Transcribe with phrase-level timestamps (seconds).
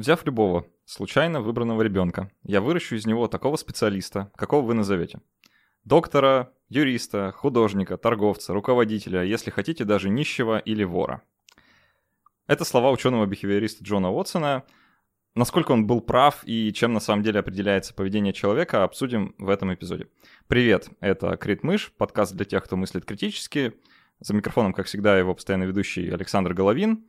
[0.00, 5.20] Взяв любого, случайно выбранного ребенка, я выращу из него такого специалиста, какого вы назовете.
[5.84, 11.20] Доктора, юриста, художника, торговца, руководителя, если хотите, даже нищего или вора.
[12.46, 14.64] Это слова ученого-бихевиориста Джона Уотсона.
[15.34, 19.74] Насколько он был прав и чем на самом деле определяется поведение человека, обсудим в этом
[19.74, 20.06] эпизоде.
[20.46, 23.74] Привет, это Крит Мыш, подкаст для тех, кто мыслит критически.
[24.18, 27.04] За микрофоном, как всегда, его постоянный ведущий Александр Головин.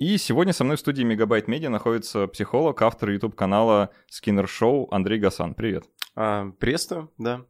[0.00, 5.18] И сегодня со мной в студии Мегабайт Медиа находится психолог, автор YouTube-канала Skinner Show Андрей
[5.18, 5.52] Гасан.
[5.52, 5.84] Привет.
[6.16, 7.42] А, приветствую, да.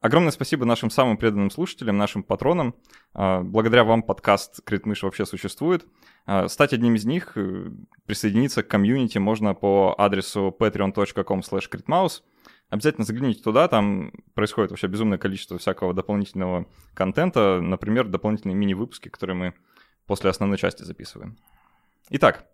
[0.00, 2.76] Огромное спасибо нашим самым преданным слушателям, нашим патронам.
[3.14, 5.84] А, благодаря вам подкаст Критмыш вообще существует.
[6.24, 7.72] А, стать одним из них, э,
[8.06, 12.22] присоединиться к комьюнити можно по адресу patreon.com slash
[12.68, 19.36] Обязательно загляните туда, там происходит вообще безумное количество всякого дополнительного контента, например, дополнительные мини-выпуски, которые
[19.36, 19.54] мы
[20.10, 21.36] после основной части записываем.
[22.08, 22.44] Итак,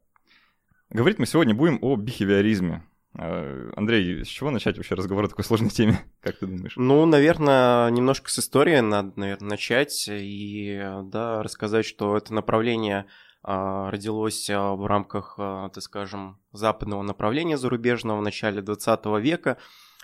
[0.91, 2.83] говорить мы сегодня будем о бихевиоризме.
[3.19, 6.01] Э, Андрей, с чего начать вообще разговор о такой сложной теме?
[6.21, 6.75] Как ты думаешь?
[6.77, 13.07] Ну, наверное, немножко с истории надо, наверное, начать и да, рассказать, что это направление
[13.43, 19.57] а, родилось а, в рамках, а, так скажем, западного направления зарубежного в начале 20 века.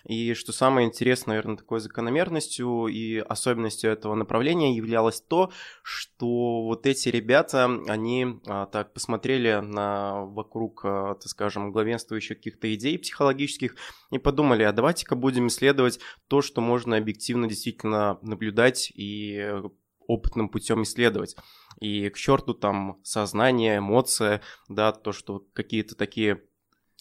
[0.04, 6.86] И что самое интересное, наверное, такой закономерностью и особенностью этого направления являлось то, что вот
[6.86, 13.76] эти ребята, они а, так посмотрели на вокруг, а, так скажем, главенствующих каких-то идей психологических
[14.10, 19.52] и подумали, а давайте-ка будем исследовать то, что можно объективно действительно наблюдать и
[20.06, 21.36] опытным путем исследовать.
[21.80, 26.42] И к черту там сознание, эмоция, да, то, что какие-то такие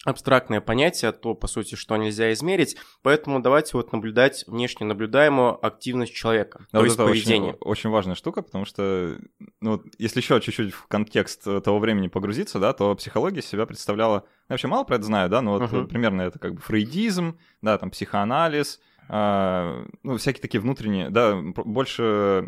[0.03, 2.75] абстрактное понятие, то, по сути, что нельзя измерить.
[3.03, 7.53] Поэтому давайте вот наблюдать внешне наблюдаемую активность человека, да, то вот есть это поведение.
[7.53, 9.17] Очень, очень важная штука, потому что,
[9.59, 14.25] ну, если еще чуть-чуть в контекст того времени погрузиться, да, то психология себя представляла...
[14.49, 15.87] Я вообще мало про это знаю, да, но вот uh-huh.
[15.87, 22.47] примерно это как бы фрейдизм, да, там психоанализ, а, ну, всякие такие внутренние, да, больше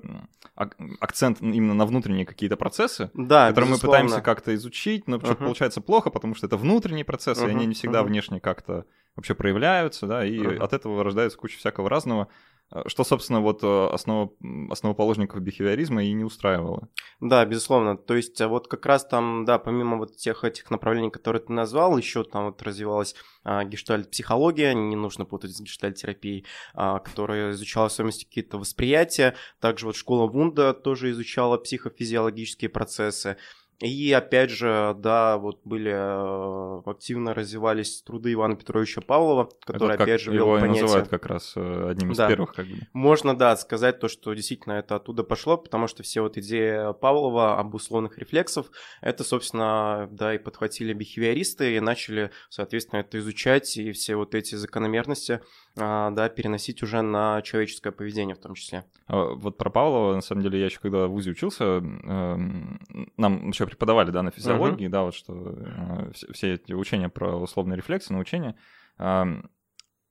[0.56, 3.74] акцент именно на внутренние какие-то процессы, да, которые безусловно.
[3.74, 5.36] мы пытаемся как-то изучить, но uh-huh.
[5.36, 7.50] получается плохо, потому что это внутренние процессы, uh-huh.
[7.50, 8.06] и они не всегда uh-huh.
[8.06, 10.58] внешне как-то вообще проявляются, да, и uh-huh.
[10.58, 12.30] от этого рождается куча всякого разного.
[12.72, 14.31] Э, что, собственно, вот э, основ,
[14.69, 16.90] основоположников бихевиоризма и не устраивало.
[17.19, 17.97] Да, безусловно.
[17.97, 21.53] То есть э, вот как раз там, да, помимо вот тех этих направлений, которые ты
[21.53, 27.88] назвал, еще там вот развивалась а, гештальт-психология, не нужно путать с гештальт-терапией, а, которая изучала
[27.88, 29.35] особенности какие-то восприятия.
[29.59, 33.38] Также вот школа Вунда тоже изучала психофизиологические процессы.
[33.80, 40.04] И опять же, да, вот были э, активно развивались труды Ивана Петровича Павлова, который Это
[40.04, 40.84] опять же вел его понятие.
[40.84, 42.28] называют как раз э, одним из да.
[42.30, 42.54] первых.
[42.54, 42.74] Как бы.
[42.94, 47.60] Можно, да, сказать то, что действительно это оттуда пошло, потому что все вот идеи Павлова
[47.60, 48.68] об условных рефлексов,
[49.02, 54.56] это, собственно, да, и подхватили бихевиористы и начали, соответственно, это изучать, и все вот эти
[54.56, 55.42] закономерности
[55.76, 58.86] да, переносить уже на человеческое поведение в том числе.
[59.08, 63.66] А, вот про Павлова, на самом деле, я еще когда в ВУЗе учился, нам еще
[63.66, 64.92] преподавали, да, на физиологии, uh-huh.
[64.92, 68.56] да, вот что э, все эти учения про условные рефлексы, научения,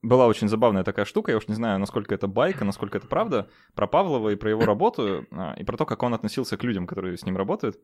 [0.03, 3.49] была очень забавная такая штука, я уж не знаю, насколько это байка, насколько это правда,
[3.75, 6.87] про Павлова и про его работу, а, и про то, как он относился к людям,
[6.87, 7.79] которые с ним работают.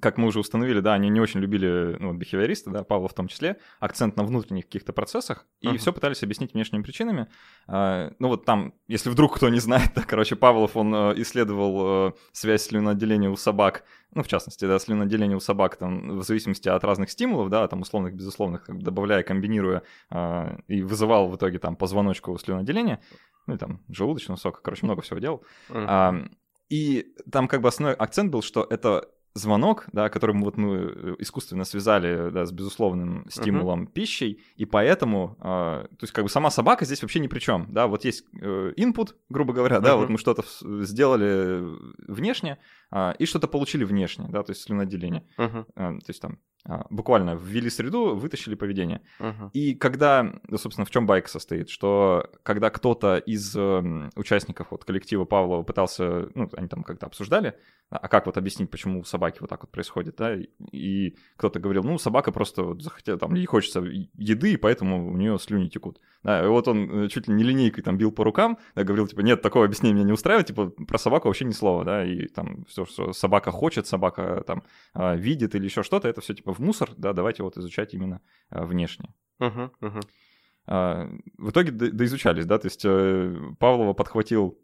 [0.00, 3.26] Как мы уже установили, да, они не очень любили, ну, бихевиористы, да, Павла в том
[3.26, 5.76] числе, акцент на внутренних каких-то процессах, и uh-huh.
[5.76, 7.26] все пытались объяснить внешними причинами.
[7.66, 12.08] А, ну, вот там, если вдруг кто не знает, да, короче, Павлов, он э, исследовал
[12.08, 13.84] э, связь слюноотделения у собак,
[14.14, 17.80] ну, в частности, да, слюноотделение у собак, там, в зависимости от разных стимулов, да, там,
[17.80, 23.00] условных, безусловных, добавляя, комбинируя, а, и вызывал в итоге там позвоночку слюноотделения,
[23.48, 25.44] ну, и там, желудочного сока, короче, много всего делал.
[25.70, 26.30] Uh-huh.
[26.68, 31.16] И там как бы основной акцент был, что это звонок, да, которым вот мы э,
[31.18, 33.92] искусственно связали да, с безусловным стимулом uh-huh.
[33.92, 37.66] пищей, и поэтому, э, то есть как бы сама собака здесь вообще ни при чем,
[37.70, 39.82] да, вот есть э, input, грубо говоря, uh-huh.
[39.82, 40.44] да, вот мы что-то
[40.84, 41.62] сделали
[42.06, 42.77] внешне, э,
[43.18, 45.66] и что-то получили внешне, да, то есть слюноотделение, uh-huh.
[45.76, 49.00] э, то есть там а, буквально ввели среду, вытащили поведение.
[49.20, 49.50] Uh-huh.
[49.52, 55.24] И когда, собственно, в чем байк состоит, что когда кто-то из э, участников вот коллектива
[55.24, 57.54] Павлова пытался, ну, они там как-то обсуждали,
[57.90, 61.58] а как вот объяснить, почему у собаки вот так вот происходит, да, и, и кто-то
[61.58, 65.68] говорил, ну, собака просто вот захотела, там, ей хочется еды, и поэтому у нее слюни
[65.68, 65.98] текут.
[66.22, 69.06] Да, и вот он э, чуть ли не линейкой там бил по рукам, да, говорил,
[69.06, 72.26] типа, нет, такого объяснения меня не устраивает, типа, про собаку вообще ни слова, да, и
[72.26, 74.62] там все, что собака хочет, собака там
[74.94, 78.20] а, видит или еще что-то, это все типа в мусор, да, давайте вот изучать именно
[78.50, 79.14] а, внешне.
[79.40, 81.22] Uh-huh, uh-huh.
[81.38, 84.58] В итоге доизучались, да, то есть э, Павлова подхватил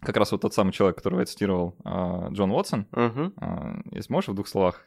[0.00, 1.76] как раз вот тот самый человек, которого я цитировал,
[2.30, 2.86] Джон Уотсон.
[2.92, 3.82] Uh-huh.
[3.90, 4.84] Если можешь в двух словах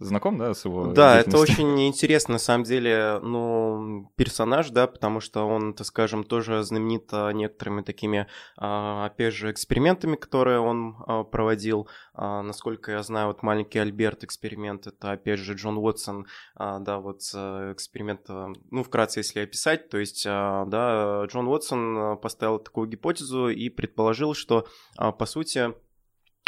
[0.00, 5.20] знаком, да, с его Да, это очень интересно, на самом деле, ну, персонаж, да, потому
[5.20, 10.96] что он, так скажем, тоже знаменит а, некоторыми такими, а, опять же, экспериментами, которые он
[11.06, 11.88] а, проводил.
[12.14, 18.28] Насколько я знаю, вот маленький Альберт эксперимент, это, опять же, Джон Уотсон, да, вот эксперимент,
[18.28, 24.66] ну, вкратце, если описать, то есть, да, Джон Уотсон поставил такую гипотезу и предположил, что,
[24.96, 25.74] по сути,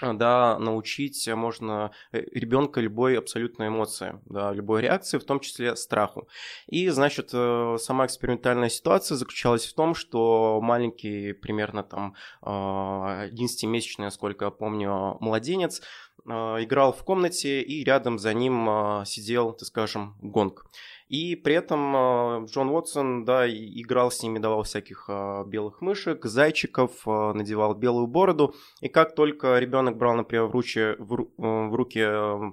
[0.01, 6.29] да, научить можно э, ребенка любой абсолютной эмоции, да, любой реакции, в том числе страху.
[6.67, 14.47] И, значит, э, сама экспериментальная ситуация заключалась в том, что маленький, примерно там 11-месячный, насколько
[14.47, 15.83] я помню, младенец
[16.27, 20.67] играл в комнате, и рядом за ним сидел, так скажем, гонг.
[21.11, 26.25] И при этом а, Джон Уотсон, да, играл с ними, давал всяких а, белых мышек,
[26.25, 28.55] зайчиков, а, надевал белую бороду.
[28.81, 32.07] И как только ребенок брал, например, в, руки, в руки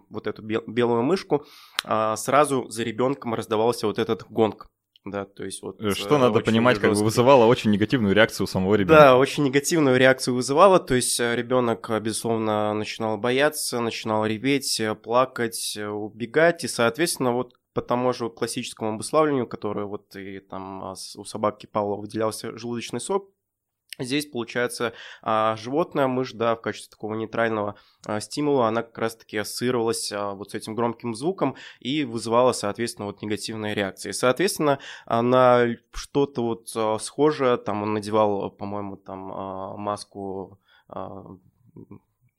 [0.09, 1.45] вот эту белую мышку,
[1.83, 4.71] сразу за ребенком раздавался вот этот гонг.
[5.05, 5.79] Да, то есть вот...
[5.79, 6.89] Э, что надо понимать, жесткий.
[6.89, 9.01] как бы вызывало очень негативную реакцию у самого ребенка.
[9.01, 14.95] Да, очень негативную реакцию вызывало, то есть э, ребенок, безусловно, начинал бояться, начинал реветь, э,
[14.95, 20.95] плакать, убегать, и, соответственно, вот по тому же классическому обуславливанию, которое вот и там а,
[21.15, 23.29] у собаки Павла выделялся желудочный сок,
[23.99, 27.75] Здесь, получается, а, животное, мышь, да, в качестве такого нейтрального
[28.05, 33.21] а, стимула, она как раз-таки ассоциировалась вот с этим громким звуком и вызывала, соответственно, вот
[33.21, 34.09] негативные реакции.
[34.09, 39.19] Соответственно, на что-то вот схожее, там он надевал, по-моему, там
[39.79, 40.59] маску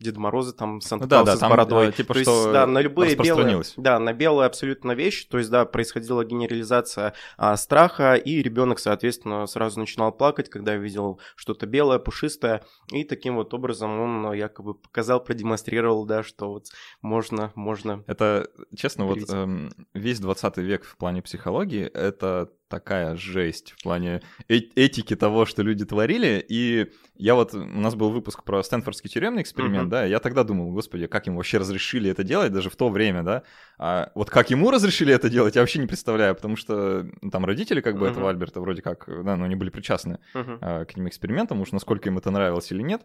[0.00, 1.86] Деда Мороза, там Санта-Клауса ну, да, да, с там, бородой.
[1.86, 5.38] Да, типа, то что есть, да, на любые белые, да, на белые абсолютно вещи, то
[5.38, 11.66] есть, да, происходила генерализация а, страха, и ребенок, соответственно, сразу начинал плакать, когда видел что-то
[11.66, 16.66] белое, пушистое, и таким вот образом он якобы показал, продемонстрировал, да, что вот
[17.02, 18.04] можно, можно.
[18.06, 24.22] Это, честно, вот эм, весь 20 век в плане психологии, это такая жесть в плане
[24.48, 26.44] э этики того, что люди творили.
[26.48, 29.90] И я вот, у нас был выпуск про Стэнфордский тюремный эксперимент, uh-huh.
[29.90, 33.22] да, я тогда думал, господи, как им вообще разрешили это делать, даже в то время,
[33.22, 33.42] да.
[33.78, 37.44] А вот как ему разрешили это делать, я вообще не представляю, потому что ну, там
[37.44, 38.12] родители как бы uh-huh.
[38.12, 40.58] этого Альберта вроде как, да, ну, они были причастны uh-huh.
[40.60, 43.02] а, к этим экспериментам, уж насколько им это нравилось или нет.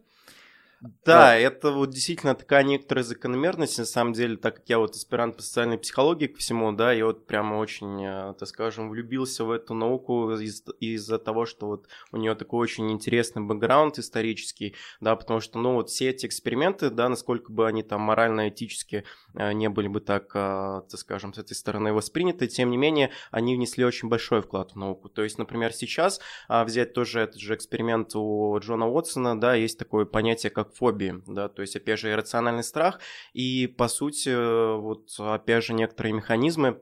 [1.05, 1.35] Да, а...
[1.35, 5.41] это вот действительно такая некоторая закономерность, на самом деле, так как я вот аспирант по
[5.41, 9.73] социальной психологии к всему, да, я вот прямо очень, э, так скажем, влюбился в эту
[9.75, 15.39] науку из- из-за того, что вот у нее такой очень интересный бэкграунд исторический, да, потому
[15.39, 19.05] что, ну, вот все эти эксперименты, да, насколько бы они там морально-этически
[19.35, 23.11] э, не были бы так, э, так скажем, с этой стороны восприняты, тем не менее,
[23.31, 25.07] они внесли очень большой вклад в науку.
[25.07, 29.79] То есть, например, сейчас а, взять тоже этот же эксперимент у Джона Уотсона, да, есть
[29.79, 32.99] такое понятие, как фобии, да, то есть, опять же, иррациональный страх,
[33.33, 36.81] и, по сути, вот, опять же, некоторые механизмы,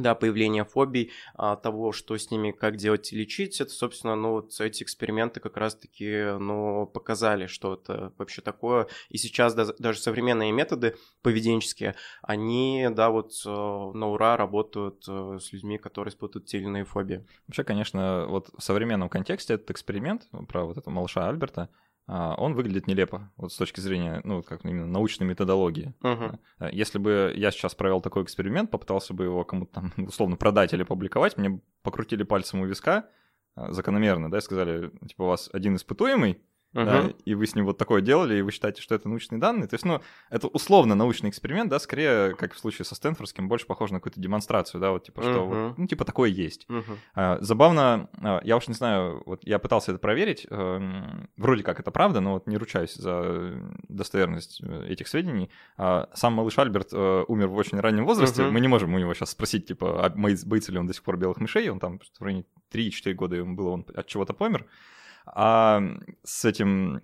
[0.00, 4.32] да, появление фобий, а, того, что с ними, как делать и лечить, это, собственно, ну,
[4.32, 8.86] вот эти эксперименты как раз-таки, ну, показали, что это вообще такое.
[9.08, 15.38] И сейчас да, даже современные методы поведенческие, они, да, вот э, на ура работают э,
[15.40, 17.26] с людьми, которые испытывают те или иные фобии.
[17.46, 21.68] Вообще, конечно, вот в современном контексте этот эксперимент про вот этого малыша Альберта,
[22.10, 25.94] он выглядит нелепо, вот с точки зрения, ну, как именно научной методологии.
[26.02, 26.38] Uh-huh.
[26.72, 30.82] Если бы я сейчас провел такой эксперимент, попытался бы его кому-то там условно продать или
[30.82, 33.08] публиковать, мне покрутили пальцем у виска
[33.54, 36.84] а, закономерно, да, и сказали, типа, у вас один испытуемый, Uh-huh.
[36.84, 39.66] Да, и вы с ним вот такое делали, и вы считаете, что это научные данные.
[39.66, 40.00] То есть, ну,
[40.30, 44.20] это условно научный эксперимент, да, скорее, как в случае со Стэнфордским, больше похоже на какую-то
[44.20, 45.68] демонстрацию, да, вот типа, что, uh-huh.
[45.68, 46.66] вот, ну, типа, такое есть.
[46.68, 46.96] Uh-huh.
[47.14, 51.80] А, забавно, а, я уж не знаю, вот я пытался это проверить, а, вроде как
[51.80, 53.54] это правда, но вот не ручаюсь за
[53.88, 55.50] достоверность э, этих сведений.
[55.76, 58.50] А, сам малыш Альберт а, умер в очень раннем возрасте, uh-huh.
[58.50, 61.16] мы не можем у него сейчас спросить, типа, а боится ли он до сих пор
[61.16, 64.66] белых мышей, он там в районе 3-4 года ему было, он от чего-то помер.
[65.26, 65.82] А
[66.24, 67.00] с этим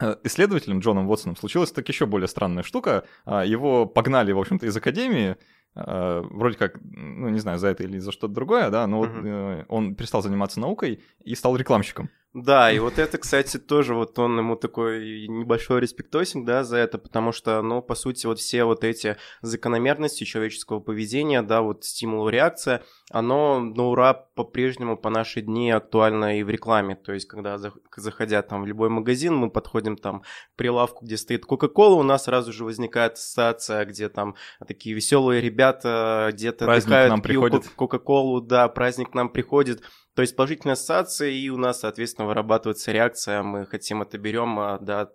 [0.00, 3.04] э, исследователем Джоном Уотсоном случилась так еще более странная штука.
[3.24, 5.36] А, его погнали, в общем-то, из академии,
[5.74, 9.66] а, вроде как, ну, не знаю, за это или за что-то другое, да, но uh-huh.
[9.68, 12.10] он перестал заниматься наукой и стал рекламщиком.
[12.36, 16.98] Да, и вот это, кстати, тоже вот он ему такой небольшой респектосинг, да, за это,
[16.98, 22.82] потому что, ну, по сути, вот все вот эти закономерности человеческого поведения, да, вот стимул-реакция,
[23.10, 26.94] оно на ура по-прежнему по наши дни актуально и в рекламе.
[26.96, 27.58] То есть, когда
[27.96, 32.24] заходя там в любой магазин, мы подходим там к прилавку, где стоит Кока-Кола, у нас
[32.24, 34.34] сразу же возникает ассоциация, где там
[34.68, 39.80] такие веселые ребята где-то отдыхают, пьют Кока-Колу, да, праздник нам приходит,
[40.16, 44.78] то есть положительная ассоциация, и у нас, соответственно, вырабатывается реакция, мы хотим это берем, а,
[44.78, 45.10] да,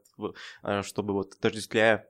[0.61, 2.07] а, чтобы вот отождествляя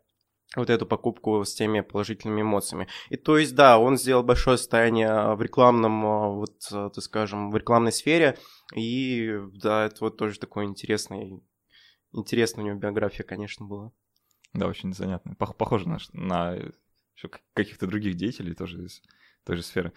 [0.57, 2.89] вот эту покупку с теми положительными эмоциями.
[3.07, 7.93] И то есть, да, он сделал большое состояние в рекламном, вот, так скажем, в рекламной
[7.93, 8.38] сфере,
[8.75, 11.41] и да, это вот тоже такой интересный,
[12.12, 13.93] интересная у него биография, конечно, была.
[14.51, 15.33] Да, очень занятно.
[15.36, 16.60] Похоже на, на
[17.53, 19.01] каких-то других деятелей тоже из
[19.45, 19.93] той же сферы.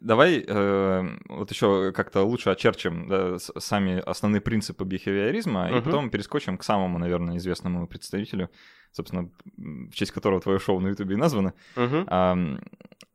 [0.00, 5.78] Давай э, вот еще как-то лучше очерчим да, сами основные принципы бихевиоризма, uh-huh.
[5.78, 8.50] и потом перескочим к самому, наверное, известному представителю,
[8.92, 11.54] собственно, в честь которого твое шоу на Ютубе и названо.
[11.74, 12.04] Uh-huh.
[12.08, 12.60] Э,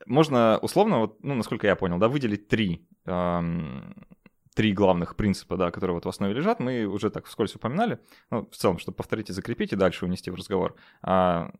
[0.05, 3.41] можно условно, вот, ну, насколько я понял, да, выделить три, э,
[4.55, 6.59] три главных принципа, да, которые вот в основе лежат.
[6.59, 7.99] Мы уже так вскользь упоминали,
[8.31, 10.75] ну, в целом, чтобы повторить и закрепить, и дальше унести в разговор.
[11.01, 11.51] А,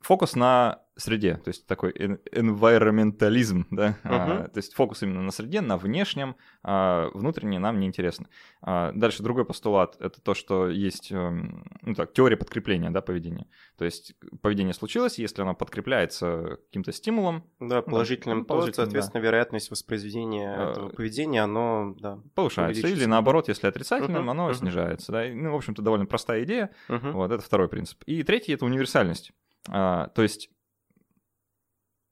[0.00, 4.44] фокус на среде, то есть такой environmentalism, да, uh-huh.
[4.44, 8.28] а, то есть фокус именно на среде, на внешнем, а внутреннее нам не интересно.
[8.60, 13.46] А дальше другой постулат— это то, что есть, эм, ну так, теория подкрепления, да, поведения.
[13.78, 17.44] То есть поведение случилось, если оно подкрепляется каким-то стимулом.
[17.60, 19.28] Да, положительным, ну, положительным соответственно, да.
[19.28, 22.86] вероятность воспроизведения а, этого поведения, оно, да, повышается.
[22.86, 24.32] Или наоборот, если отрицательным, uh-huh.
[24.32, 24.54] оно uh-huh.
[24.54, 25.24] снижается, да.
[25.32, 26.70] Ну, в общем-то, довольно простая идея.
[26.88, 27.12] Uh-huh.
[27.12, 28.02] Вот, это второй принцип.
[28.04, 29.32] И третий— это универсальность.
[29.68, 30.50] А, то есть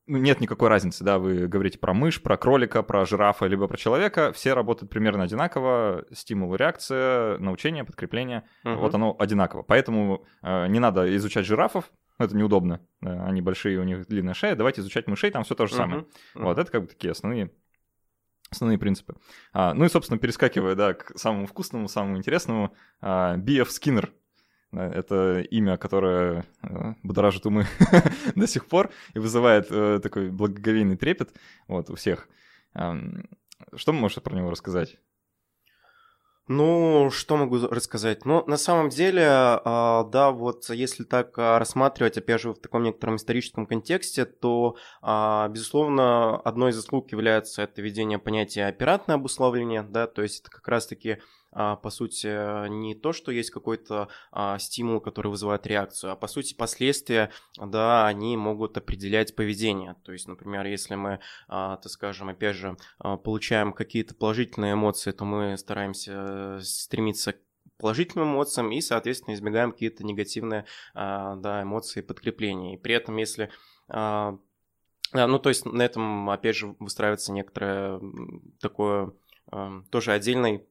[0.09, 3.77] ну, нет никакой разницы, да, вы говорите про мышь, про кролика, про жирафа, либо про
[3.77, 8.77] человека, все работают примерно одинаково, стимул, реакция, научение, подкрепление, угу.
[8.77, 9.63] вот оно одинаково.
[9.63, 14.81] Поэтому э, не надо изучать жирафов, это неудобно, они большие, у них длинная шея, давайте
[14.81, 16.01] изучать мышей, там все то же самое.
[16.01, 16.45] Угу.
[16.45, 17.51] Вот, это как бы такие основные
[18.51, 19.15] Основные принципы.
[19.53, 23.71] А, ну и, собственно, перескакивая, да, к самому вкусному, самому интересному, а, B.F.
[23.71, 24.15] Скиннер
[24.73, 27.67] это имя, которое э, будоражит умы
[28.35, 31.31] до сих пор и вызывает э, такой благоговейный трепет
[31.67, 32.29] вот, у всех.
[32.73, 34.99] Что можешь про него рассказать?
[36.49, 38.25] Ну, что могу рассказать?
[38.25, 42.85] Ну, на самом деле, а, да, вот если так а, рассматривать, опять же, в таком
[42.85, 49.83] некотором историческом контексте, то, а, безусловно, одной из заслуг является это введение понятия оператное обусловление,
[49.83, 51.19] да, то есть это как раз-таки
[51.51, 56.55] по сути, не то, что есть какой-то а, стимул, который вызывает реакцию, а по сути
[56.55, 59.97] последствия, да, они могут определять поведение.
[60.05, 65.25] То есть, например, если мы, а, так скажем, опять же, получаем какие-то положительные эмоции, то
[65.25, 67.39] мы стараемся стремиться к
[67.79, 70.65] положительным эмоциям и, соответственно, избегаем какие-то негативные
[70.95, 72.75] да, эмоции подкрепления.
[72.75, 73.51] И при этом, если
[73.89, 78.01] ну, то есть на этом, опять же, выстраивается некоторое
[78.61, 79.13] такое
[79.91, 80.67] тоже отдельный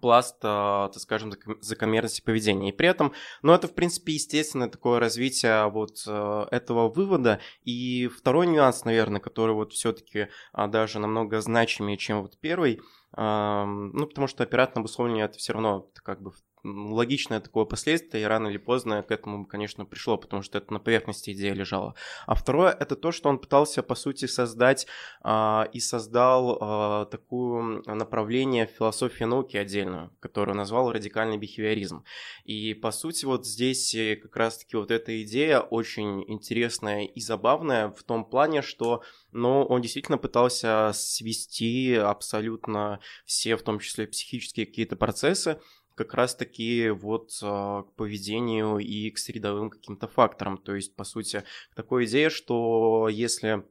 [0.00, 2.70] пласт, а, так скажем, закономерности поведения.
[2.70, 7.40] И при этом, ну, это, в принципе, естественное такое развитие вот э, этого вывода.
[7.64, 12.80] И второй нюанс, наверное, который вот все-таки а, даже намного значимее, чем вот первый,
[13.14, 16.32] ну, потому что оперативное обусловление это все равно как бы
[16.64, 20.80] логичное такое последствие, и рано или поздно к этому, конечно, пришло, потому что это на
[20.80, 21.94] поверхности идея лежала.
[22.26, 24.86] А второе, это то, что он пытался, по сути, создать
[25.24, 32.04] э, и создал э, такую направление философии науки отдельную, которую назвал радикальный бихевиоризм.
[32.44, 38.02] И, по сути, вот здесь как раз-таки вот эта идея очень интересная и забавная в
[38.02, 39.02] том плане, что
[39.32, 45.58] но он действительно пытался свести абсолютно все, в том числе психические какие-то процессы,
[45.94, 50.58] как раз-таки вот а, к поведению и к средовым каким-то факторам.
[50.58, 51.44] То есть, по сути,
[51.74, 53.64] такой идея, что если,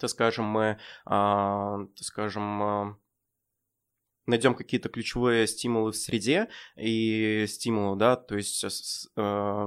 [0.00, 2.96] так скажем, мы, а, так скажем, а,
[4.26, 9.66] найдем какие-то ключевые стимулы в среде и стимулы, да, то есть с, э,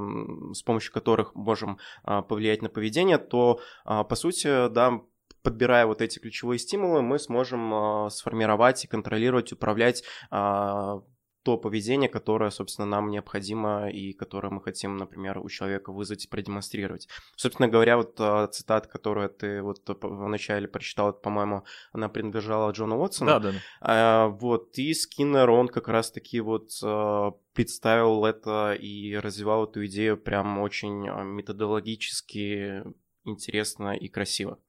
[0.53, 5.01] с помощью которых можем э, повлиять на поведение, то э, по сути, да,
[5.43, 11.01] подбирая вот эти ключевые стимулы, мы сможем э, сформировать и контролировать, управлять э,
[11.43, 16.27] то поведение, которое, собственно, нам необходимо и которое мы хотим, например, у человека вызвать и
[16.27, 17.09] продемонстрировать.
[17.35, 23.31] Собственно говоря, вот а, цитата, которую ты вот вначале прочитал, по-моему, она принадлежала Джону Уотсону.
[23.31, 23.51] Да, да.
[23.81, 30.17] А, вот, и Скиннер, он как раз-таки вот а, представил это и развивал эту идею
[30.17, 32.83] прям очень методологически
[33.25, 34.59] интересно и красиво.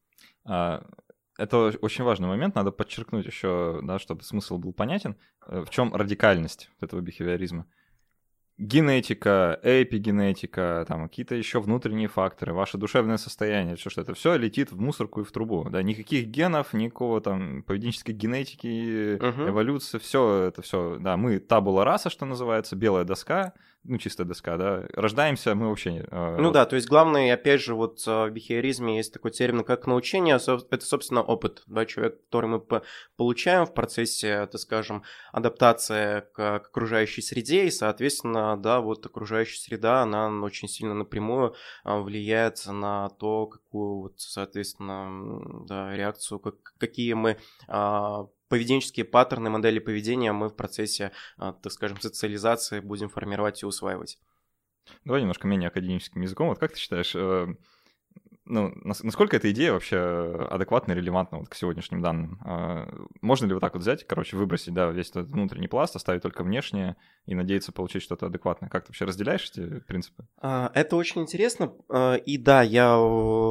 [0.44, 0.84] А,
[1.36, 5.16] это очень важный момент, надо подчеркнуть еще, да, чтобы смысл был понятен.
[5.46, 7.66] Э, в чем радикальность этого бихевиоризма?
[8.56, 14.70] Генетика, эпигенетика, там какие-то еще внутренние факторы, ваше душевное состояние, все что это все летит
[14.70, 15.68] в мусорку и в трубу.
[15.68, 19.48] Да, никаких генов, никакого там поведенческой генетики, uh-huh.
[19.48, 20.98] эволюции, все это все.
[21.00, 26.06] Да, мы табула раса, что называется, белая доска, ну, чисто доска, да, рождаемся, мы вообще...
[26.10, 29.86] Э, ну да, то есть главное, опять же, вот в бихевиоризме есть такой термин, как
[29.86, 32.82] научение, это, собственно, опыт, да, человек, который мы
[33.16, 39.60] получаем в процессе, так скажем, адаптации к, к окружающей среде, и, соответственно, да, вот окружающая
[39.60, 46.56] среда, она очень сильно напрямую а, влияет на то, какую, вот, соответственно, да, реакцию, как,
[46.78, 47.38] какие мы
[47.68, 53.66] а, поведенческие паттерны, модели поведения мы в процессе, а, так скажем, социализации будем формировать и
[53.66, 54.18] усваивать.
[55.04, 56.48] Давай немножко менее академическим языком.
[56.48, 57.46] Вот как ты считаешь, э,
[58.46, 62.38] ну, насколько эта идея вообще адекватна и релевантна вот к сегодняшним данным?
[62.44, 62.88] А,
[63.22, 66.44] можно ли вот так вот взять, короче, выбросить, да, весь этот внутренний пласт, оставить только
[66.44, 68.68] внешнее и надеяться получить что-то адекватное?
[68.68, 70.26] Как ты вообще разделяешь эти принципы?
[70.42, 71.72] А, это очень интересно.
[71.88, 72.96] А, и да, я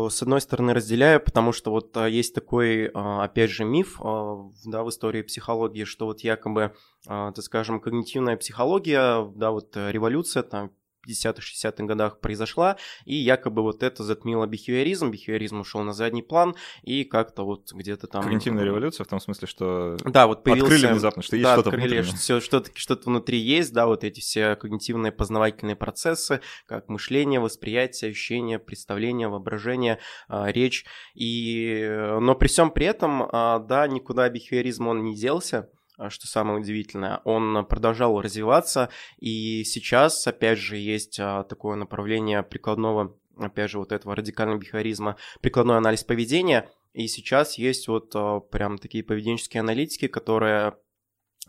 [0.10, 5.24] с одной стороны разделяю, потому что вот есть такой, опять же, миф да, в истории
[5.24, 6.74] психологии, что вот якобы,
[7.06, 10.72] так скажем, когнитивная психология, да, вот революция, там,
[11.08, 16.56] 50-х, 60-х годах произошла, и якобы вот это затмило бихевиоризм, бихевиоризм ушел на задний план,
[16.82, 18.24] и как-то вот где-то там...
[18.24, 20.74] Когнитивная революция в том смысле, что да, вот появился...
[20.74, 22.18] открыли внезапно, что есть да, что-то открыли, внутреннее.
[22.18, 28.12] Что, что-то, что-то внутри есть, да, вот эти все когнитивные познавательные процессы, как мышление, восприятие,
[28.12, 31.86] ощущение, представление, воображение, э, речь, и...
[32.22, 35.70] но при всем при этом, э, да, никуда бихевиоризм он не делся,
[36.10, 43.16] что самое удивительное, он продолжал развиваться, и сейчас, опять же, есть а, такое направление прикладного,
[43.38, 48.78] опять же, вот этого радикального бихевиоризма, прикладной анализ поведения, и сейчас есть вот а, прям
[48.78, 50.76] такие поведенческие аналитики, которые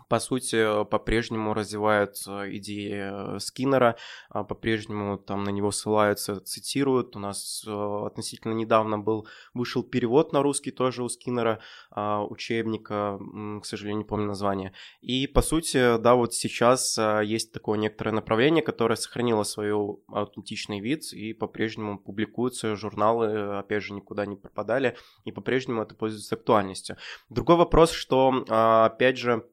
[0.09, 3.97] по сути, по-прежнему развиваются идеи э, Скиннера,
[4.29, 7.17] а по-прежнему там на него ссылаются, цитируют.
[7.17, 11.61] У нас э, относительно недавно был, вышел перевод на русский тоже у Скиннера
[11.91, 13.19] а, учебника,
[13.63, 14.73] к сожалению, не помню название.
[15.01, 20.81] И, по сути, да, вот сейчас э, есть такое некоторое направление, которое сохранило свой аутентичный
[20.81, 26.97] вид и по-прежнему публикуются журналы, опять же, никуда не пропадали, и по-прежнему это пользуется актуальностью.
[27.29, 29.45] Другой вопрос, что, а, опять же,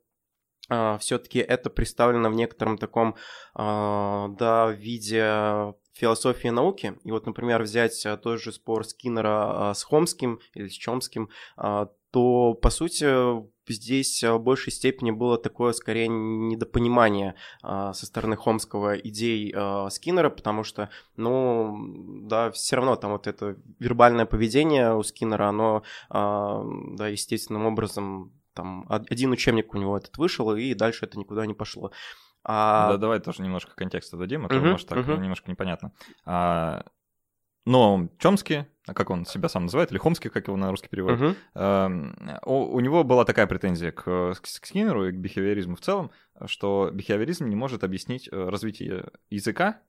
[1.00, 3.16] все-таки это представлено в некотором таком,
[3.54, 6.94] а, да, виде философии науки.
[7.04, 11.30] И вот, например, взять а, тот же спор Скиннера с Хомским или с Чомским,
[12.12, 13.06] то, по сути,
[13.68, 19.56] здесь в большей степени было такое, скорее, недопонимание со стороны Хомского идей
[19.90, 21.78] Скиннера, потому что, ну,
[22.28, 28.86] да, все равно там вот это вербальное поведение у Скиннера, оно, да, естественным образом там
[28.90, 31.92] один учебник у него этот вышел, и дальше это никуда не пошло.
[32.44, 32.92] А...
[32.92, 35.20] Да, давай тоже немножко контекста дадим, а то, uh-huh, может, так uh-huh.
[35.20, 35.94] немножко непонятно.
[36.26, 36.84] А,
[37.66, 41.20] но Чомский, а как он себя сам называет, или Хомский, как его на русский переводит,
[41.20, 41.36] uh-huh.
[41.54, 41.92] а,
[42.46, 46.10] у, у него была такая претензия к, к Скиннеру и к бихевиоризму в целом,
[46.46, 49.80] что бихевиоризм не может объяснить э, развитие языка.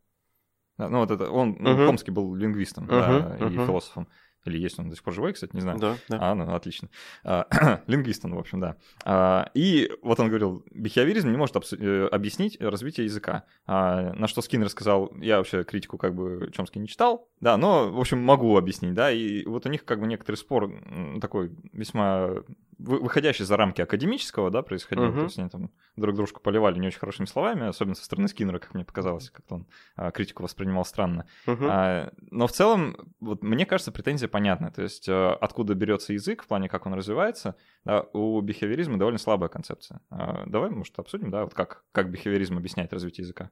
[0.76, 1.86] Ну, вот это он, uh-huh.
[1.86, 3.50] Хомский был лингвистом uh-huh, да, uh-huh.
[3.50, 4.08] и философом.
[4.44, 5.78] Или есть он до сих пор живой, кстати, не знаю.
[5.78, 6.18] Да, да.
[6.20, 6.88] А, ну, отлично.
[7.24, 7.46] А,
[7.86, 8.76] лингвист он, в общем, да.
[9.04, 13.44] А, и вот он говорил, бихевиоризм не может э, объяснить развитие языка.
[13.66, 17.90] А, на что Скиннер сказал, я вообще критику как бы Чомски не читал, да, но,
[17.90, 19.10] в общем, могу объяснить, да.
[19.12, 20.72] И вот у них как бы некоторый спор
[21.20, 22.42] такой весьма
[22.82, 25.06] выходящий за рамки академического, да, происходило.
[25.06, 25.18] Uh-huh.
[25.18, 28.58] То есть они там друг дружку поливали не очень хорошими словами, особенно со стороны Скиннера,
[28.58, 29.66] как мне показалось, как-то он
[29.96, 31.26] а, критику воспринимал странно.
[31.46, 31.66] Uh-huh.
[31.68, 34.70] А, но в целом, вот мне кажется, претензия понятна.
[34.70, 39.18] То есть а, откуда берется язык, в плане, как он развивается, да, у бихевиоризма довольно
[39.18, 40.00] слабая концепция.
[40.10, 43.50] А, давай, может, обсудим, да, вот как, как бихевиоризм объясняет развитие языка.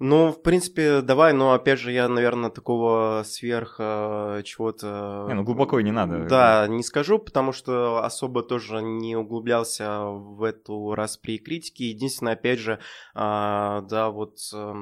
[0.00, 5.26] Ну, в принципе, давай, но опять же, я, наверное, такого сверх э, чего-то...
[5.28, 6.24] Не, ну глубоко и не надо.
[6.24, 11.82] Да, не скажу, потому что особо тоже не углублялся в эту распри критики.
[11.82, 12.78] Единственное, опять же, э,
[13.16, 14.38] да, вот...
[14.54, 14.74] Э,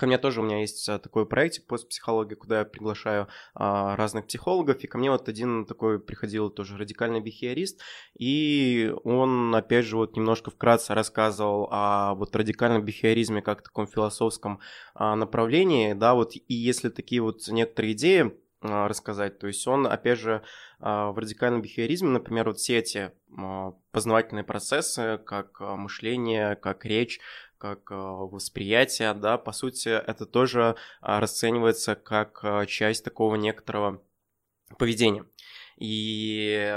[0.00, 4.26] Ко мне тоже у меня есть а, такой проект постпсихология, куда я приглашаю а, разных
[4.28, 7.82] психологов, и ко мне вот один такой приходил тоже радикальный бихевиорист,
[8.18, 14.60] и он, опять же, вот немножко вкратце рассказывал о вот радикальном бихевиоризме как таком философском
[14.94, 19.38] а, направлении, да, вот, и если такие вот некоторые идеи рассказать.
[19.38, 20.42] То есть он, опять же,
[20.78, 27.20] а, в радикальном бихевиоризме, например, вот все эти а, познавательные процессы, как мышление, как речь,
[27.58, 34.02] как восприятие, да, по сути, это тоже расценивается как часть такого некоторого
[34.78, 35.26] поведения.
[35.80, 36.76] И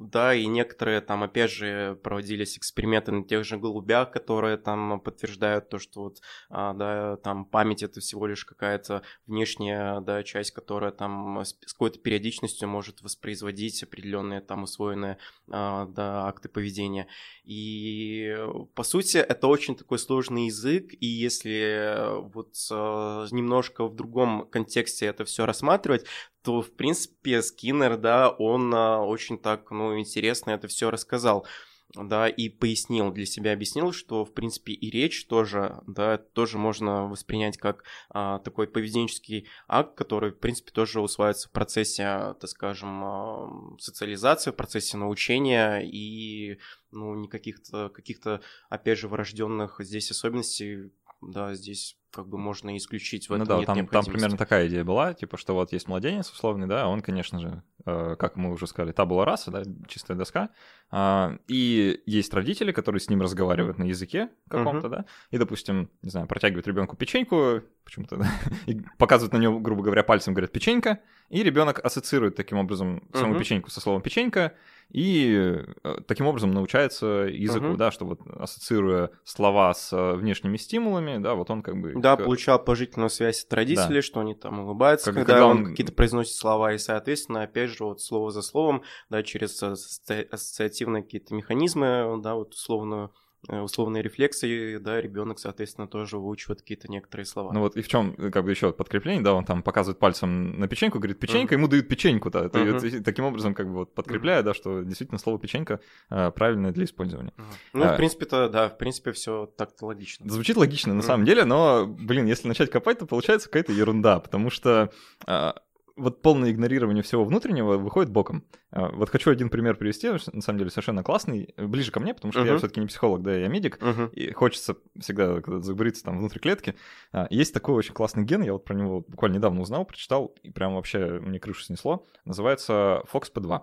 [0.00, 5.70] да, и некоторые там, опять же, проводились эксперименты на тех же голубях, которые там подтверждают
[5.70, 10.90] то, что вот, а, да, там память это всего лишь какая-то внешняя, да, часть, которая
[10.90, 15.16] там с какой-то периодичностью может воспроизводить определенные там усвоенные,
[15.50, 17.06] а, да, акты поведения.
[17.44, 18.36] И,
[18.74, 25.06] по сути, это очень такой сложный язык, и если вот а, немножко в другом контексте
[25.06, 26.04] это все рассматривать,
[26.42, 31.46] то, в принципе, Скиннер, да, он а, очень так, ну, интересно это все рассказал
[31.94, 37.08] да, и пояснил для себя, объяснил, что, в принципе, и речь тоже, да, тоже можно
[37.08, 42.04] воспринять как а, такой поведенческий акт, который, в принципе, тоже усваивается в процессе,
[42.40, 46.58] так скажем, а, социализации, в процессе научения и,
[46.92, 53.30] ну, никаких-то, каких-то, опять же, врожденных здесь особенностей, да, здесь как бы можно исключить в
[53.30, 56.30] ну этом Ну да, там, там примерно такая идея была, типа, что вот есть младенец
[56.30, 60.50] условный, да, он, конечно же, э, как мы уже сказали, табула раса, да, чистая доска,
[60.90, 64.90] э, и есть родители, которые с ним разговаривают на языке каком-то, uh-huh.
[64.90, 68.30] да, и, допустим, не знаю, протягивают ребенку печеньку, почему-то, да,
[68.66, 73.34] и показывают на него, грубо говоря, пальцем, говорят «печенька», и ребенок ассоциирует таким образом саму
[73.34, 73.38] uh-huh.
[73.38, 74.54] печеньку со словом «печенька»,
[74.90, 77.76] и э, таким образом научается языку, uh-huh.
[77.76, 81.94] да, что вот ассоциируя слова с э, внешними стимулами, да, вот он как бы...
[81.96, 84.02] Да, получал положительную связь от родителей, да.
[84.02, 87.70] что они там улыбаются, как, когда, когда он, он какие-то произносит слова, и, соответственно, опять
[87.70, 93.12] же, вот слово за словом, да, через ассоциативные какие-то механизмы, да, вот условную
[93.48, 97.52] условные рефлексы, да, ребенок, соответственно, тоже выучивает какие-то некоторые слова.
[97.52, 100.58] Ну вот и в чем, э, как бы еще подкрепление, да, он там показывает пальцем
[100.58, 103.02] на печеньку, говорит печенька, ему дают печеньку, да, это, uh-huh.
[103.02, 104.44] таким образом как бы вот подкрепляя, uh-huh.
[104.44, 107.32] да, что действительно слово печенька а, правильное для использования.
[107.36, 107.44] Uh-huh.
[107.72, 110.28] Ну, а, в принципе-то, да, в принципе, все так-то логично.
[110.30, 111.04] Звучит логично на uh-huh.
[111.04, 114.92] самом деле, но, блин, если начать копать, то получается какая-то ерунда, потому что
[115.26, 115.56] а,
[116.00, 118.44] вот полное игнорирование всего внутреннего выходит боком.
[118.70, 122.32] А, вот хочу один пример привести, на самом деле совершенно классный, ближе ко мне, потому
[122.32, 122.52] что uh-huh.
[122.52, 124.10] я все-таки не психолог, да, я медик, uh-huh.
[124.12, 126.74] и хочется всегда заговориться там внутри клетки.
[127.12, 130.50] А, есть такой очень классный ген, я вот про него буквально недавно узнал, прочитал, и
[130.50, 132.06] прям вообще мне крышу снесло.
[132.24, 133.60] Называется FOXP2.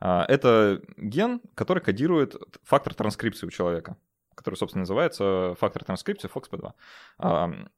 [0.00, 3.96] А, это ген, который кодирует фактор транскрипции у человека,
[4.34, 7.68] который, собственно, называется фактор транскрипции FOXP2.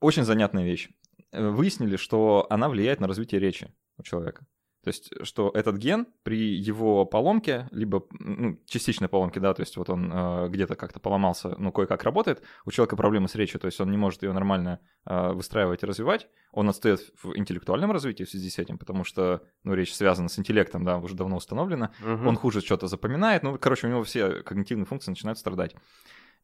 [0.00, 0.90] Очень занятная вещь.
[1.36, 4.46] Э, выяснили, что она влияет на развитие речи у человека.
[4.82, 9.76] То есть, что этот ген при его поломке, либо ну, частичной поломке, да, то есть
[9.76, 13.66] вот он э, где-то как-то поломался, ну, кое-как работает, у человека проблемы с речью, то
[13.66, 18.22] есть он не может ее нормально э, выстраивать и развивать, он отстает в интеллектуальном развитии
[18.22, 21.90] в связи с этим, потому что, ну, речь связана с интеллектом, да, уже давно установлена,
[22.00, 22.28] угу.
[22.28, 25.74] он хуже что-то запоминает, ну, короче, у него все когнитивные функции начинают страдать.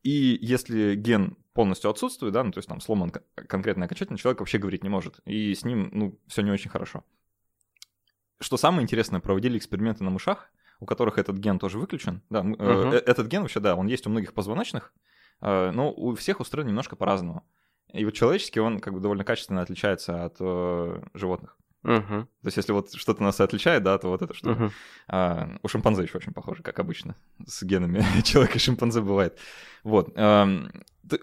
[0.02, 4.58] И если ген полностью отсутствует, да, ну, то есть там сломан конкретно окончательно, человек вообще
[4.58, 5.20] говорить не может.
[5.24, 7.04] И с ним, ну, все не очень хорошо.
[8.40, 12.22] Что самое интересное, проводили эксперименты на мышах, у которых этот ген тоже выключен.
[12.28, 12.94] Да, uh-huh.
[12.94, 14.92] э, этот ген вообще, да, он есть у многих позвоночных,
[15.40, 17.44] э, но у всех устроен немножко по-разному.
[17.92, 21.56] И вот человеческий, он как бы довольно качественно отличается от э, животных.
[21.84, 22.24] Uh-huh.
[22.24, 24.50] То есть, если вот что-то нас отличает, да, то вот это что.
[24.50, 24.70] Uh-huh.
[25.08, 27.16] А, у шимпанзе еще очень похоже, как обычно.
[27.44, 29.38] С генами человека и шимпанзе бывает.
[29.82, 30.12] Вот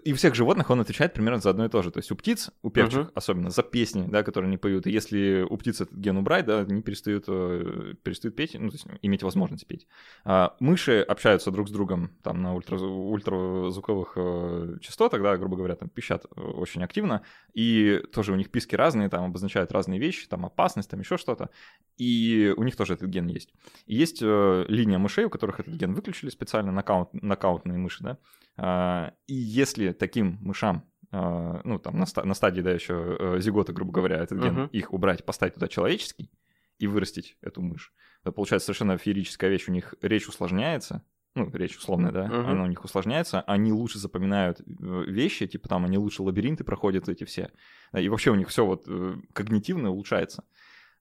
[0.04, 1.92] и у всех животных он отвечает примерно за одно и то же.
[1.92, 3.12] То есть у птиц, у певчих uh-huh.
[3.16, 4.88] особенно, за песни, да, которые они поют.
[4.88, 8.76] И если у птиц этот ген убрать, да, они перестают, э, перестают петь, ну, то
[8.76, 9.88] есть иметь возможность петь.
[10.26, 15.76] А мыши общаются друг с другом там на ультра, ультразвуковых э, частотах, да, грубо говоря,
[15.76, 17.24] там пищат э, очень активно.
[17.54, 21.50] И тоже у них писки разные, там обозначают разные вещи, там опасность, там еще что-то.
[21.98, 23.54] И у них тоже этот ген есть.
[23.86, 28.18] И есть э, линия мышей, у которых этот ген выключили специально, нокаут, нокаутные мыши, да.
[28.62, 33.74] А, и если таким мышам а, ну, там, на, на стадии, да, еще э, зиготы,
[33.74, 34.70] грубо говоря, этот ген, uh-huh.
[34.72, 36.30] их убрать, поставить туда человеческий
[36.78, 39.68] и вырастить эту мышь, то получается совершенно феерическая вещь.
[39.68, 41.04] У них речь усложняется,
[41.34, 42.52] ну, речь условная, да, uh-huh.
[42.52, 44.64] она у них усложняется, они лучше запоминают э,
[45.08, 47.52] вещи, типа там они лучше лабиринты проходят эти все,
[47.92, 50.44] и вообще у них все вот э, когнитивно улучшается.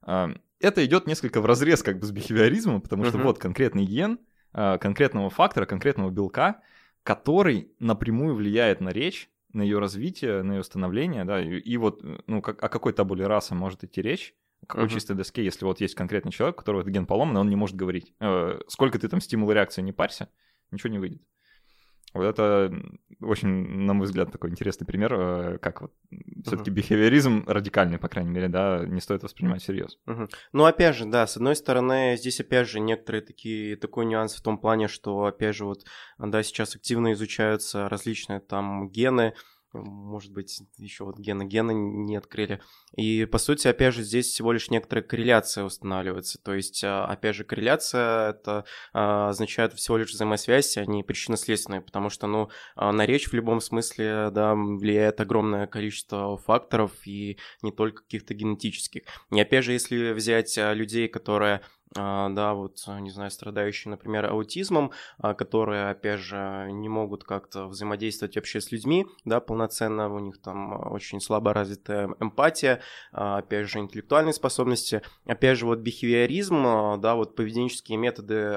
[0.01, 3.23] А, это идет несколько в разрез как бы с бихевиоризмом, потому что uh-huh.
[3.23, 4.19] вот конкретный ген
[4.51, 6.63] конкретного фактора, конкретного белка,
[7.09, 12.03] который напрямую влияет на речь, на ее развитие, на ее становление, да, и, и вот,
[12.27, 14.93] ну, как, о какой табуле раса может идти речь, о какой uh-huh.
[14.93, 17.55] чистой доске, если вот есть конкретный человек, у которого этот ген поломан, и он не
[17.55, 18.13] может говорить.
[18.19, 20.29] Э, сколько ты там стимул реакции не парься,
[20.69, 21.23] ничего не выйдет.
[22.13, 22.73] Вот это
[23.21, 26.43] очень, на мой взгляд, такой интересный пример, э, как вот uh-huh.
[26.45, 29.97] все-таки бихевиоризм радикальный, по крайней мере, да, не стоит воспринимать всерьез.
[30.07, 30.29] Uh-huh.
[30.53, 34.41] Ну, опять же, да, с одной стороны, здесь, опять же, некоторые такие, такой нюанс в
[34.41, 35.85] том плане, что, опять же, вот,
[36.17, 39.33] да, сейчас активно изучаются различные там гены,
[39.73, 42.61] может быть, еще вот гена гена не открыли.
[42.95, 46.39] И, по сути, опять же, здесь всего лишь некоторая корреляция устанавливается.
[46.41, 51.81] То есть, а, опять же, корреляция это а, означает всего лишь взаимосвязь, а не причинно-следственная,
[51.81, 57.37] потому что, ну, а, на речь в любом смысле, да, влияет огромное количество факторов и
[57.61, 59.03] не только каких-то генетических.
[59.31, 61.61] И, опять же, если взять людей, которые
[61.95, 67.65] да, вот, а, не знаю, страдающие, например, аутизмом, а, которые, опять же, не могут как-то
[67.65, 73.79] взаимодействовать вообще с людьми, да, полноценно, у них там очень слабо развитая эмпатия, опять же,
[73.79, 78.51] интеллектуальные способности, опять же, вот бихевиоризм, да, вот поведенческие методы,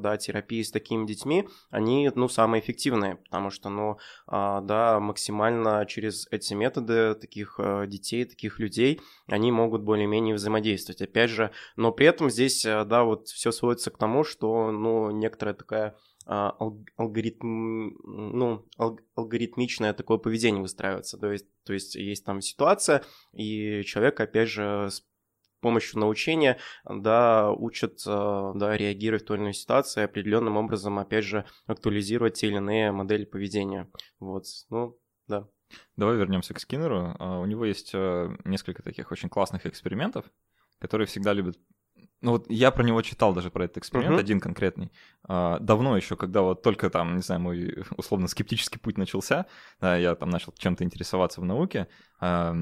[0.00, 6.26] да, терапии с такими детьми, они, ну, самые эффективные, потому что, ну, да, максимально через
[6.30, 12.30] эти методы таких детей, таких людей, они могут более-менее взаимодействовать, опять же, но при этом
[12.30, 15.96] здесь да, вот все сводится к тому, что, ну, некоторая такая
[16.30, 16.54] а,
[16.98, 18.68] алгоритм, ну,
[19.14, 21.16] алгоритмичное такое поведение выстраивается.
[21.16, 25.02] То есть, то есть есть там ситуация, и человек, опять же, с
[25.60, 31.24] помощью научения, да, учат, а, да, реагировать в той или иной ситуации, определенным образом, опять
[31.24, 33.90] же, актуализировать те или иные модели поведения.
[34.20, 35.48] Вот, ну, да.
[35.96, 37.14] Давай вернемся к Скиннеру.
[37.18, 40.26] А, у него есть несколько таких очень классных экспериментов,
[40.78, 41.58] которые всегда любят
[42.20, 44.20] ну вот я про него читал даже про этот эксперимент, uh-huh.
[44.20, 44.90] один конкретный.
[45.24, 49.46] А, давно еще, когда вот только там, не знаю, мой условно скептический путь начался,
[49.80, 51.88] да, я там начал чем-то интересоваться в науке,
[52.20, 52.56] а,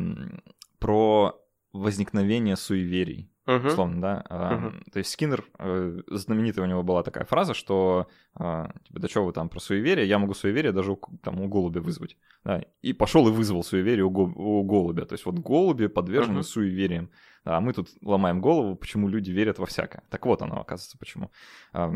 [0.79, 1.41] про
[1.73, 3.31] возникновение суеверий.
[3.47, 3.67] Uh-huh.
[3.69, 4.25] Условно, да.
[4.29, 4.91] Uh-huh.
[4.93, 9.25] То есть Скиннер, э, знаменитая у него была такая фраза, что а, типа, да что
[9.25, 12.17] вы там про суеверие, я могу суеверие даже у, там, у голубя вызвать.
[12.45, 15.05] Да, и пошел и вызвал суеверие у, го- у голубя.
[15.05, 16.43] То есть вот голуби подвержены uh-huh.
[16.43, 17.11] суевериям.
[17.47, 20.03] А мы тут ломаем голову, почему люди верят во всякое.
[20.11, 21.31] Так вот оно, оказывается, почему.
[21.73, 21.93] А,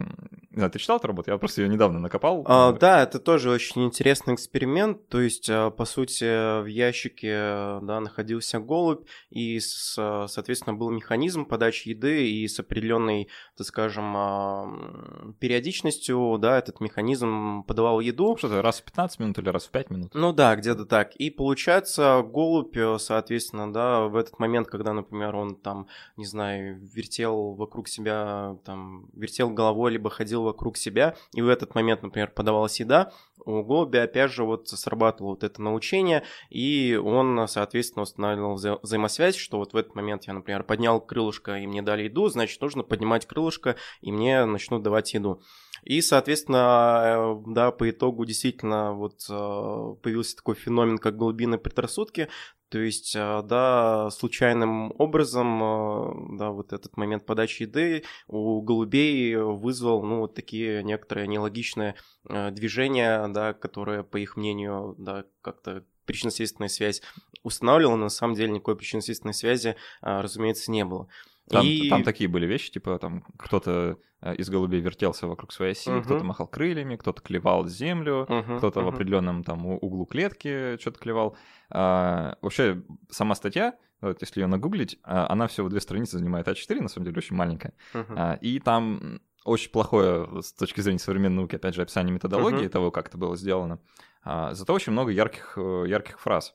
[0.71, 1.33] ты читал эту работу?
[1.33, 2.45] Я просто ее недавно накопал.
[2.47, 5.09] А, да, это тоже очень интересный эксперимент.
[5.09, 11.89] То есть, а, по сути, в ящике да, находился голубь, и, соответственно, был механизм подачи
[11.89, 18.37] еды, и с определенной, так скажем, периодичностью да, этот механизм подавал еду.
[18.37, 20.15] Что-то раз в 15 минут или раз в 5 минут?
[20.15, 21.15] Ну да, где-то так.
[21.17, 27.53] И получается, голубь, соответственно, да, в этот момент, когда, например, он там, не знаю, вертел
[27.53, 32.81] вокруг себя, там, вертел головой, либо ходил вокруг себя, и в этот момент, например, подавалась
[32.81, 33.13] еда,
[33.45, 39.37] у голубя, опять же, вот срабатывало вот это научение, и он, соответственно, устанавливал вза- взаимосвязь,
[39.37, 42.83] что вот в этот момент я, например, поднял крылышко, и мне дали еду, значит, нужно
[42.83, 45.43] поднимать крылышко, и мне начнут давать еду.
[45.83, 52.29] И, соответственно, э, да, по итогу действительно вот э, появился такой феномен, как голубиные предрассудки,
[52.71, 59.35] то есть, а, да, случайным образом, а, да, вот этот момент подачи еды у голубей
[59.35, 61.97] вызвал, ну, вот такие некоторые нелогичные
[62.29, 67.03] а, движения, да, которые, по их мнению, да, как-то причинно-следственная связь
[67.43, 71.09] устанавливала, но на самом деле никакой причинно-следственной связи, разумеется, не было.
[71.51, 71.89] Там, и...
[71.89, 76.03] там такие были вещи, типа там кто-то э, из голубей вертелся вокруг своей оси, uh-huh.
[76.05, 78.59] кто-то махал крыльями, кто-то клевал землю, uh-huh.
[78.59, 78.85] кто-то uh-huh.
[78.85, 81.37] в определенном там углу клетки что-то клевал.
[81.71, 86.81] А, вообще, сама статья, вот, если ее нагуглить, а, она всего две страницы занимает А4,
[86.81, 87.75] на самом деле очень маленькая.
[87.95, 88.15] Uh-huh.
[88.17, 92.69] А, и там очень плохое с точки зрения современной науки, опять же, описание методологии uh-huh.
[92.69, 93.81] того, как это было сделано.
[94.23, 96.55] А, зато очень много ярких, э, ярких фраз.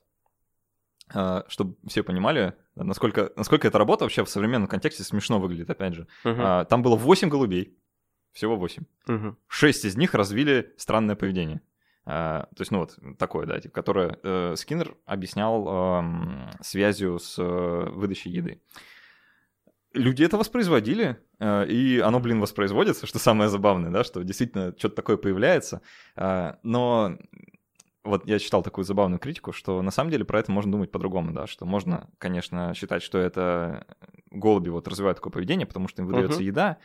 [1.13, 5.95] А, чтобы все понимали, насколько, насколько эта работа вообще в современном контексте смешно выглядит, опять
[5.95, 6.07] же.
[6.23, 6.65] Uh-huh.
[6.65, 7.77] Там было 8 голубей,
[8.33, 8.83] всего 8.
[9.07, 9.35] Uh-huh.
[9.47, 11.61] 6 из них развили странное поведение.
[12.05, 17.39] Uh, то есть, ну вот, такое, да, типа, которое uh, Скиннер объяснял uh, связью с
[17.39, 18.61] uh, выдачей еды.
[19.91, 24.97] Люди это воспроизводили, uh, и оно, блин, воспроизводится, что самое забавное, да, что действительно что-то
[24.97, 25.81] такое появляется,
[26.15, 27.17] uh, но
[28.05, 31.31] вот я читал такую забавную критику, что на самом деле про это можно думать по-другому,
[31.33, 33.87] да, что можно, конечно, считать, что это
[34.29, 36.45] голуби вот развивают такое поведение, потому что им выдается uh-huh.
[36.45, 36.77] еда,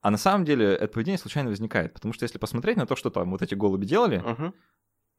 [0.00, 3.10] а на самом деле это поведение случайно возникает, потому что если посмотреть на то, что
[3.10, 4.52] там вот эти голуби делали, uh-huh.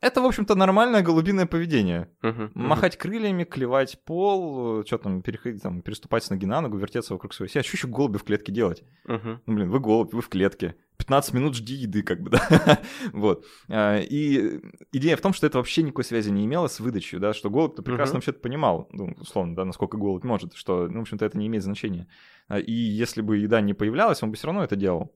[0.02, 2.10] Это, в общем-то, нормальное голубиное поведение.
[2.24, 2.52] Uh-huh.
[2.54, 7.34] Махать крыльями, клевать пол, что там, переходить, там, переступать с ноги на ногу, вертеться вокруг
[7.34, 7.60] своей оси.
[7.60, 8.84] А что еще голуби в клетке делать?
[9.08, 9.40] Uh-huh.
[9.46, 10.76] Ну, блин, вы голубь, вы в клетке.
[10.98, 12.80] 15 минут жди еды, как бы, да.
[13.12, 13.46] вот.
[13.68, 14.62] А, и
[14.94, 17.82] идея в том, что это вообще никакой связи не имело с выдачей, да, что голубь-то
[17.82, 18.18] прекрасно uh-huh.
[18.18, 21.64] вообще-то понимал, ну, условно, да, насколько голубь может, что, ну, в общем-то, это не имеет
[21.64, 22.08] значения.
[22.48, 25.14] А, и если бы еда не появлялась, он бы все равно это делал.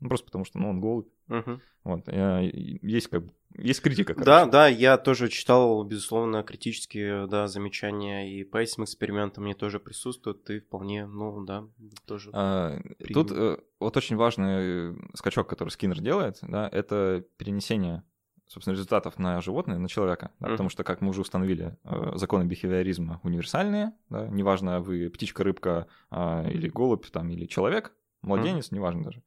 [0.00, 1.08] Ну, просто потому что, ну, он голубь.
[1.28, 1.60] Uh-huh.
[1.84, 2.08] Вот.
[2.82, 3.24] Есть как
[3.56, 4.14] есть критика.
[4.14, 4.26] Короче.
[4.26, 9.80] Да, да, я тоже читал, безусловно, критические да, замечания, и по этим экспериментам мне тоже
[9.80, 11.64] присутствуют, и вполне, ну да,
[12.06, 12.30] тоже.
[12.32, 12.78] А,
[13.12, 18.02] тут э, вот очень важный скачок, который Скиннер делает, да, это перенесение
[18.52, 20.50] собственно, результатов на животное, на человека, да, mm-hmm.
[20.50, 25.86] потому что, как мы уже установили, э, законы бихевиоризма универсальные, да, неважно, вы птичка, рыбка
[26.10, 28.74] э, или голубь, там, или человек, младенец, mm-hmm.
[28.74, 29.22] неважно даже,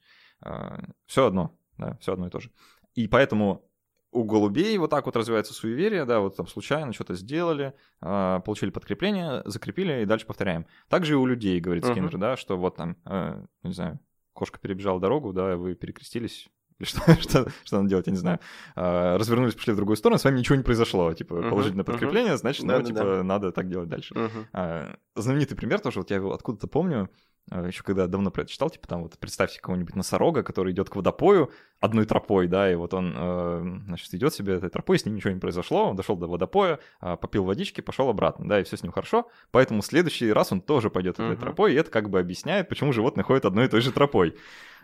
[0.45, 2.51] э, все одно, да, все одно и то же.
[2.93, 3.67] И поэтому
[4.15, 8.69] у голубей вот так вот развивается суеверие, да, вот там случайно что-то сделали, э, получили
[8.69, 10.65] подкрепление, закрепили и дальше повторяем.
[10.87, 12.19] Также и у людей, говорит Скиннер, uh-huh.
[12.19, 13.99] да, что вот там, э, не знаю,
[14.31, 16.47] кошка перебежала дорогу, да, вы перекрестились,
[16.79, 18.39] или что, что, что надо делать, я не знаю.
[18.75, 21.13] А, развернулись, пошли в другую сторону, с вами ничего не произошло.
[21.13, 22.37] Типа, uh-huh, положительное подкрепление, uh-huh.
[22.37, 23.23] значит, ну, типа, да.
[23.23, 24.13] надо так делать дальше.
[24.13, 24.45] Uh-huh.
[24.53, 27.09] А, знаменитый пример тоже, вот я его откуда-то помню,
[27.51, 32.05] еще когда давно прочитал, типа там вот представьте кого-нибудь носорога, который идет к водопою одной
[32.05, 35.39] тропой, да, и вот он, э, значит, идет себе этой тропой, с ним ничего не
[35.39, 38.91] произошло, он дошел до водопоя, э, попил водички, пошел обратно, да, и все с ним
[38.91, 41.39] хорошо, поэтому в следующий раз он тоже пойдет этой uh-huh.
[41.39, 44.35] тропой, и это как бы объясняет, почему животные ходят одной и той же тропой.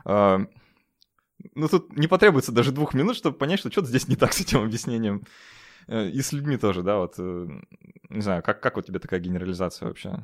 [0.06, 0.40] Э,
[1.56, 4.42] ну, тут не потребуется даже двух минут, чтобы понять, что что-то здесь не так с
[4.42, 5.24] этим объяснением.
[5.88, 7.48] Э, и с людьми тоже, да, вот, э,
[8.10, 10.24] не знаю, как, как вот тебе такая генерализация вообще?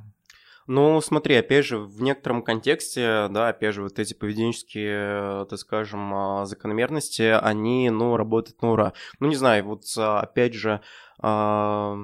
[0.68, 6.14] Ну, смотри, опять же, в некотором контексте, да, опять же, вот эти поведенческие, так скажем,
[6.14, 8.94] а, закономерности, они, ну, работают на ура.
[9.22, 10.82] Ну, не знаю, вот, а, опять же,
[11.20, 11.98] а,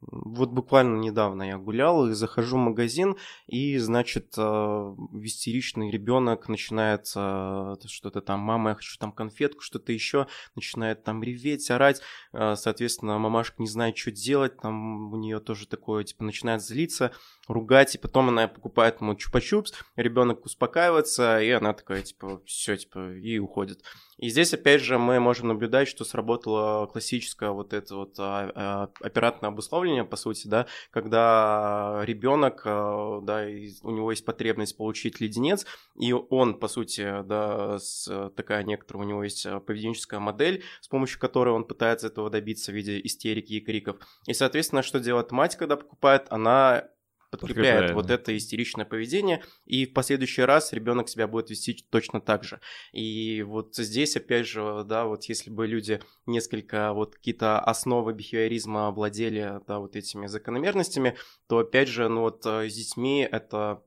[0.00, 8.20] вот буквально недавно я гулял и захожу в магазин, и, значит, истеричный ребенок начинает что-то
[8.20, 12.00] там, мама, я хочу там конфетку, что-то еще, начинает там реветь, орать,
[12.32, 17.10] соответственно, мамашка не знает, что делать, там у нее тоже такое, типа, начинает злиться,
[17.48, 23.14] ругать, и потом она покупает ему чупа-чупс, ребенок успокаивается, и она такая, типа, все, типа,
[23.14, 23.82] и уходит.
[24.18, 28.90] И здесь, опять же, мы можем наблюдать, что сработало классическое вот это вот а, а,
[29.00, 33.44] оператное обусловление, по сути, да, когда ребенок, а, да,
[33.82, 39.08] у него есть потребность получить леденец, и он, по сути, да, с, такая некоторая у
[39.08, 43.60] него есть поведенческая модель, с помощью которой он пытается этого добиться в виде истерики и
[43.60, 43.98] криков.
[44.26, 46.26] И, соответственно, что делает мать, когда покупает?
[46.30, 46.88] Она
[47.30, 52.44] подкрепляет, вот это истеричное поведение, и в последующий раз ребенок себя будет вести точно так
[52.44, 52.60] же.
[52.92, 58.90] И вот здесь, опять же, да, вот если бы люди несколько вот какие-то основы бихевиоризма
[58.90, 63.82] владели, да, вот этими закономерностями, то, опять же, ну вот э, с детьми это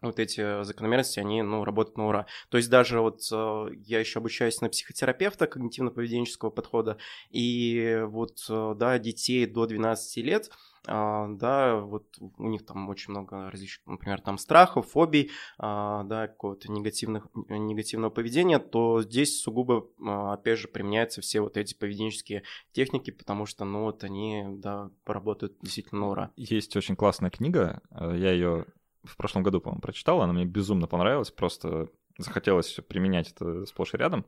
[0.00, 2.26] вот эти закономерности, они, ну, работают на ура.
[2.50, 6.98] То есть даже вот э, я еще обучаюсь на психотерапевта когнитивно-поведенческого подхода,
[7.30, 10.50] и вот, э, да, детей до 12 лет–
[10.86, 16.70] да, вот у них там очень много различных, например, там страхов, фобий, а, да, какого-то
[16.70, 23.10] негативных, негативного поведения, то здесь сугубо, а, опять же, применяются все вот эти поведенческие техники,
[23.10, 26.30] потому что, ну, вот они, да, работают действительно ура.
[26.36, 28.66] Есть очень классная книга, я ее
[29.04, 31.88] в прошлом году, по-моему, прочитал, она мне безумно понравилась, просто
[32.18, 34.26] захотелось применять это сплошь и рядом.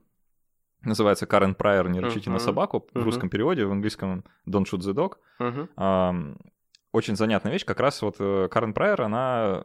[0.82, 2.34] Называется Карен Прайер «Не рычите uh-huh.
[2.34, 3.02] на собаку» в uh-huh.
[3.02, 5.14] русском переводе, в английском «Don't shoot the dog».
[5.38, 5.68] Uh-huh.
[5.76, 6.14] А,
[6.92, 7.64] очень занятная вещь.
[7.64, 9.64] Как раз вот э, Карен Прайер, она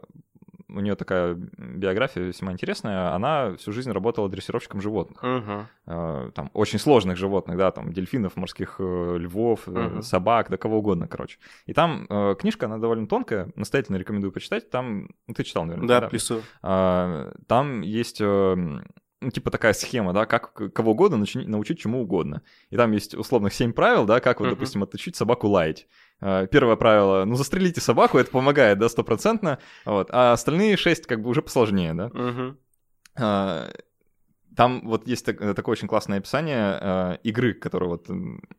[0.68, 3.14] у нее такая биография весьма интересная.
[3.14, 5.22] Она всю жизнь работала дрессировщиком животных.
[5.24, 6.32] Uh-huh.
[6.32, 10.02] Там очень сложных животных, да, там дельфинов, морских э, львов, uh-huh.
[10.02, 11.38] собак, да кого угодно, короче.
[11.66, 12.06] И там
[12.38, 14.68] книжка, она довольно тонкая, настоятельно рекомендую почитать.
[14.68, 15.88] Там, ну, ты читал, наверное.
[15.88, 16.08] Да, да?
[16.08, 16.42] плюсую.
[16.60, 18.20] Там есть
[19.20, 22.42] ну, типа такая схема, да, как кого угодно научить, научить чему угодно.
[22.70, 24.50] И там есть условных 7 правил, да, как вот, uh-huh.
[24.50, 25.86] допустим, отучить собаку лаять.
[26.20, 31.22] А, первое правило, ну, застрелите собаку, это помогает, да, стопроцентно, вот, а остальные 6 как
[31.22, 32.08] бы уже посложнее, да.
[32.08, 32.56] Uh-huh.
[34.56, 38.08] Там вот есть так, такое очень классное описание э, игры, которую вот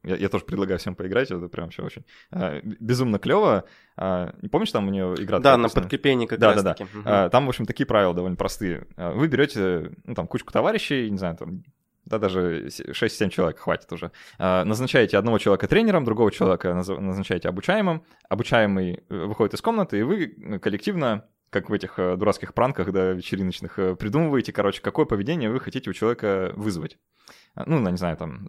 [0.03, 3.65] я, я тоже предлагаю всем поиграть, это прям все очень э, безумно клево.
[3.97, 5.39] Э, помнишь, там у нее игра?
[5.39, 6.89] Да, на подкреплении как да, раз да, таки.
[7.03, 7.25] Да.
[7.25, 7.31] Угу.
[7.31, 8.85] Там, в общем, такие правила довольно простые.
[8.95, 11.63] Вы берете, ну, там, кучку товарищей, не знаю, там,
[12.05, 14.11] да, даже 6-7 человек хватит уже.
[14.37, 18.03] Назначаете одного человека тренером, другого человека назначаете обучаемым.
[18.29, 23.13] Обучаемый э, выходит из комнаты, и вы коллективно как в этих э, дурацких пранках, да,
[23.13, 26.97] вечериночных, э, придумываете, короче, какое поведение вы хотите у человека вызвать.
[27.55, 28.47] А, ну, не знаю, там,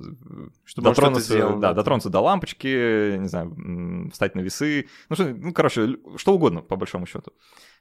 [0.65, 5.29] Чтобы дотронуться, сделал, да, да, дотронуться до лампочки, не знаю, встать на весы, ну, что,
[5.29, 7.33] ну, короче, что угодно, по большому счету.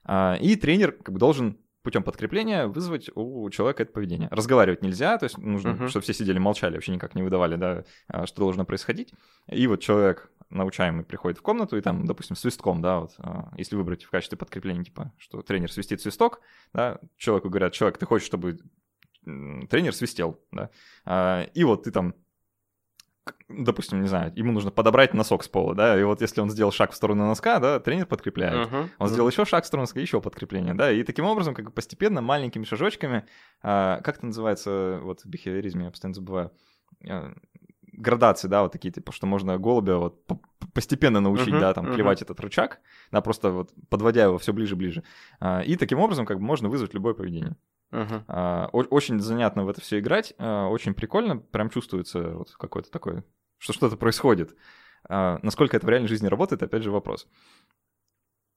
[0.04, 4.28] А, и тренер как бы должен путем подкрепления вызвать у человека это поведение.
[4.30, 5.88] Разговаривать нельзя, то есть нужно, uh-huh.
[5.88, 9.14] чтобы все сидели, молчали, вообще никак не выдавали, да, а, что должно происходить.
[9.50, 13.78] И вот человек научаемый приходит в комнату и там, допустим, свистком, да, вот, а, если
[13.78, 16.42] выбрать в качестве подкрепления, типа, что тренер свистит свисток,
[16.74, 18.60] да, человеку говорят, человек, ты хочешь, чтобы
[19.24, 20.70] тренер свистел, да,
[21.06, 22.16] а, и вот ты там
[23.50, 26.72] допустим, не знаю, ему нужно подобрать носок с пола, да, и вот если он сделал
[26.72, 28.68] шаг в сторону носка, да, тренер подкрепляет.
[28.68, 28.90] Uh-huh.
[28.98, 29.12] Он uh-huh.
[29.12, 32.22] сделал еще шаг в сторону носка, еще подкрепление, да, и таким образом, как бы постепенно,
[32.22, 33.26] маленькими шажочками,
[33.62, 36.52] а, как это называется, вот в бихевиоризме, я постоянно забываю,
[37.08, 37.34] а,
[37.94, 40.26] градации, да, вот такие, типа, что можно голубя вот
[40.74, 41.96] постепенно научить, uh-huh, да, там, uh-huh.
[41.96, 42.80] клевать этот рычаг,
[43.12, 45.04] да, просто вот подводя его все ближе-ближе.
[45.40, 47.56] А, и таким образом, как бы, можно вызвать любое поведение.
[47.92, 48.24] Uh-huh.
[48.28, 53.24] А, очень занятно в это все играть, а, очень прикольно, прям чувствуется вот какое-то такое,
[53.58, 54.56] что что-то происходит.
[55.08, 57.28] А, насколько это в реальной жизни работает, опять же, вопрос.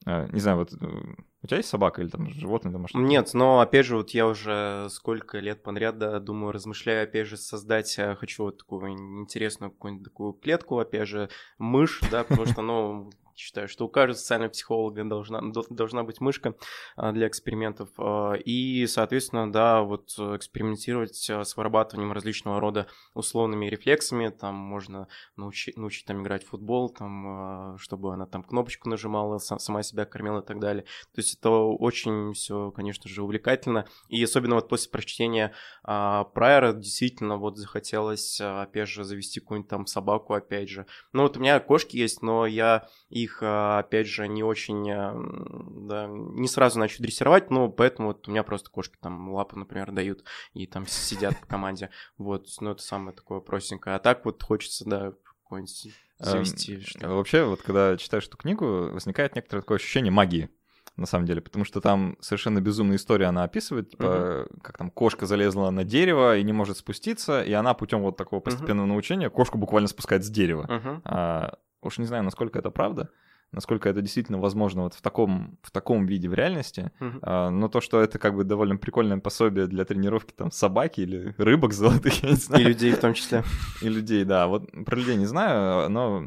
[0.07, 3.05] Не знаю, вот у тебя есть собака или там животное домашнее?
[3.05, 7.37] Нет, но опять же, вот я уже сколько лет подряд, да, думаю, размышляю, опять же,
[7.37, 11.28] создать, хочу вот такую интересную какую-нибудь такую клетку, опять же,
[11.59, 16.55] мышь, да, потому что, ну, считаю, что у каждого социального психолога должна, должна быть мышка
[16.97, 17.89] а, для экспериментов.
[17.99, 24.28] А, и, соответственно, да, вот экспериментировать а, с вырабатыванием различного рода условными рефлексами.
[24.28, 29.83] Там можно научить, научить там играть в футбол, там, чтобы она там кнопочку нажимала, сама
[29.83, 30.85] себя кормила и так далее.
[31.14, 33.87] То есть это очень все, конечно же, увлекательно.
[34.09, 40.35] И особенно вот после прочтения Прайера действительно вот захотелось, опять же, завести какую-нибудь там собаку,
[40.35, 40.87] опять же.
[41.12, 44.91] Ну вот у меня кошки есть, но я их их, а, опять же, не очень,
[44.91, 49.57] а, да, не сразу начал дрессировать, но поэтому вот у меня просто кошки там лапы,
[49.57, 51.91] например, дают и там сидят по команде.
[52.18, 53.97] Вот, ну это самое такое простенькое.
[53.97, 55.12] А так вот хочется, да,
[55.45, 56.76] какой-нибудь завести.
[56.76, 60.51] Эм, что вообще, вот когда читаешь эту книгу, возникает некоторое такое ощущение магии
[60.97, 64.61] на самом деле, потому что там совершенно безумная история она описывает, типа, uh-huh.
[64.61, 68.41] как там кошка залезла на дерево и не может спуститься, и она путем вот такого
[68.41, 68.91] постепенного uh-huh.
[68.91, 70.66] научения кошку буквально спускает с дерева.
[70.68, 71.01] Uh-huh.
[71.05, 73.11] А, Уж не знаю, насколько это правда,
[73.53, 77.18] насколько это действительно возможно вот в таком, в таком виде в реальности, uh-huh.
[77.22, 81.35] а, но то, что это как бы довольно прикольное пособие для тренировки там собаки или
[81.39, 82.62] рыбок золотых, я не знаю.
[82.62, 83.45] И людей в том числе.
[83.83, 84.47] И людей, да.
[84.47, 86.26] Вот про людей не знаю, но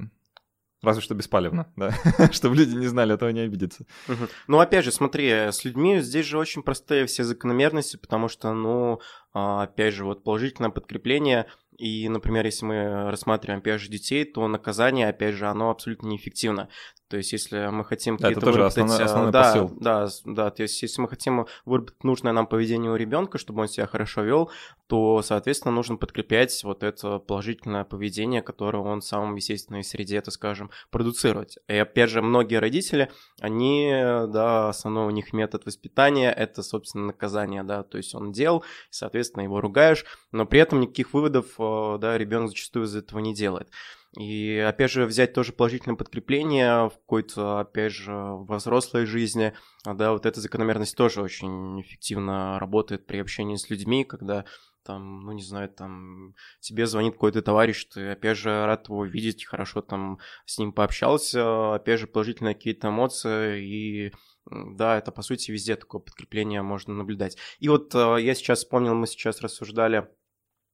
[0.83, 1.91] Разве что беспалевно, да,
[2.33, 3.85] чтобы люди не знали, а то они обидятся.
[4.09, 4.27] Угу.
[4.47, 8.99] Ну, опять же, смотри, с людьми здесь же очень простые все закономерности, потому что, ну,
[9.33, 11.47] а, опять же, вот положительное подкрепление
[11.83, 16.69] и, например, если мы рассматриваем, опять же, детей, то наказание, опять же, оно абсолютно неэффективно.
[17.09, 18.85] То есть, если мы хотим да, это тоже выработать...
[18.85, 19.77] Основной, основной да, посыл.
[19.79, 23.67] Да, да, то есть, если мы хотим выработать нужное нам поведение у ребенка, чтобы он
[23.67, 24.49] себя хорошо вел,
[24.87, 30.31] то, соответственно, нужно подкреплять вот это положительное поведение, которое он в самом естественной среде, это
[30.31, 31.57] скажем, продуцировать.
[31.67, 33.11] И, опять же, многие родители,
[33.41, 38.63] они, да, основной у них метод воспитания– это, собственно, наказание, да, то есть он делал,
[38.89, 41.59] соответственно, его ругаешь, но при этом никаких выводов,
[41.99, 43.69] да, ребенок зачастую из этого не делает.
[44.17, 48.13] И опять же взять тоже положительное подкрепление в какой-то, опять же,
[48.47, 49.53] взрослой жизни,
[49.85, 54.45] да, вот эта закономерность тоже очень эффективно работает при общении с людьми, когда
[54.83, 59.45] там, ну, не знаю, там, тебе звонит какой-то товарищ, ты, опять же, рад его видеть,
[59.45, 64.13] хорошо там с ним пообщался, опять же, положительные какие-то эмоции, и
[64.45, 67.37] да, это, по сути, везде такое подкрепление можно наблюдать.
[67.59, 70.09] И вот э, я сейчас вспомнил, мы сейчас рассуждали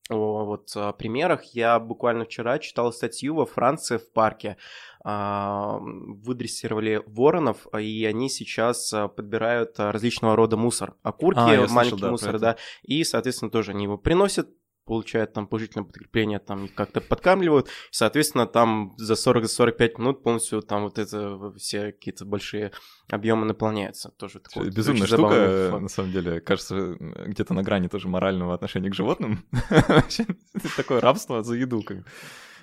[0.10, 1.44] вот о примерах.
[1.54, 4.58] Я буквально вчера читал статью во Франции в парке.
[5.02, 10.96] А, выдрессировали воронов, и они сейчас а, подбирают а, различного рода мусор.
[11.04, 12.58] Окурки, а, маленький слышал, да, мусор, да.
[12.84, 14.50] И, соответственно, тоже они его приносят,
[14.90, 20.84] получают там положительное подкрепление, там как-то подкармливают, и, соответственно, там за 40-45 минут полностью там
[20.84, 22.72] вот это все какие-то большие
[23.08, 24.10] объемы наполняются.
[24.18, 26.42] Тоже такое Безумная штука, на самом деле.
[26.42, 29.46] Кажется, где-то на грани тоже морального отношения к животным.
[30.76, 31.86] Такое рабство за еду.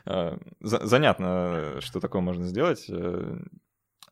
[0.04, 2.90] А, занятно, что такое можно сделать.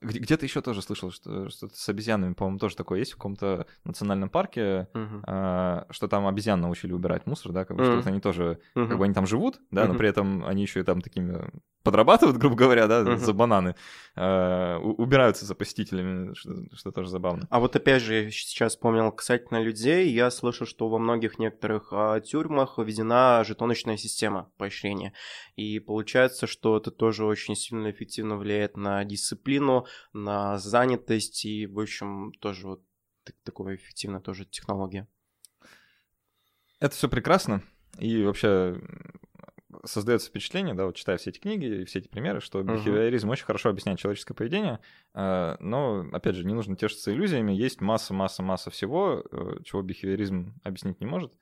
[0.04, 4.28] Где-то еще тоже слышал, что что-то с обезьянами, по-моему, тоже такое есть в каком-то национальном
[4.28, 5.20] парке, uh-huh.
[5.26, 8.00] а, что там обезьян научили убирать мусор, да, как бы uh-huh.
[8.00, 8.88] что они тоже, uh-huh.
[8.88, 9.88] как бы они там живут, да, uh-huh.
[9.88, 11.50] но при этом они еще и там такими
[11.84, 13.18] подрабатывают, грубо говоря, да, uh-huh.
[13.18, 13.76] за бананы,
[14.16, 17.46] а, убираются за посетителями, что, что тоже забавно.
[17.50, 22.18] А вот опять же, сейчас вспомнил касательно людей, я слышал, что во многих некоторых а,
[22.20, 25.12] тюрьмах введена жетоночная система поощрения,
[25.54, 31.78] и получается, что это тоже очень сильно эффективно влияет на дисциплину, на занятость и, в
[31.78, 32.82] общем, тоже вот
[33.44, 35.06] такая эффективная тоже технология.
[36.80, 37.62] Это все прекрасно.
[37.98, 38.80] И вообще
[39.86, 43.32] создается впечатление, да, вот читая все эти книги и все эти примеры, что бихевиоризм uh-huh.
[43.32, 44.80] очень хорошо объясняет человеческое поведение,
[45.14, 51.00] э, но, опять же, не нужно тешиться иллюзиями, есть масса-масса-масса всего, э, чего бихевиоризм объяснить
[51.00, 51.32] не может.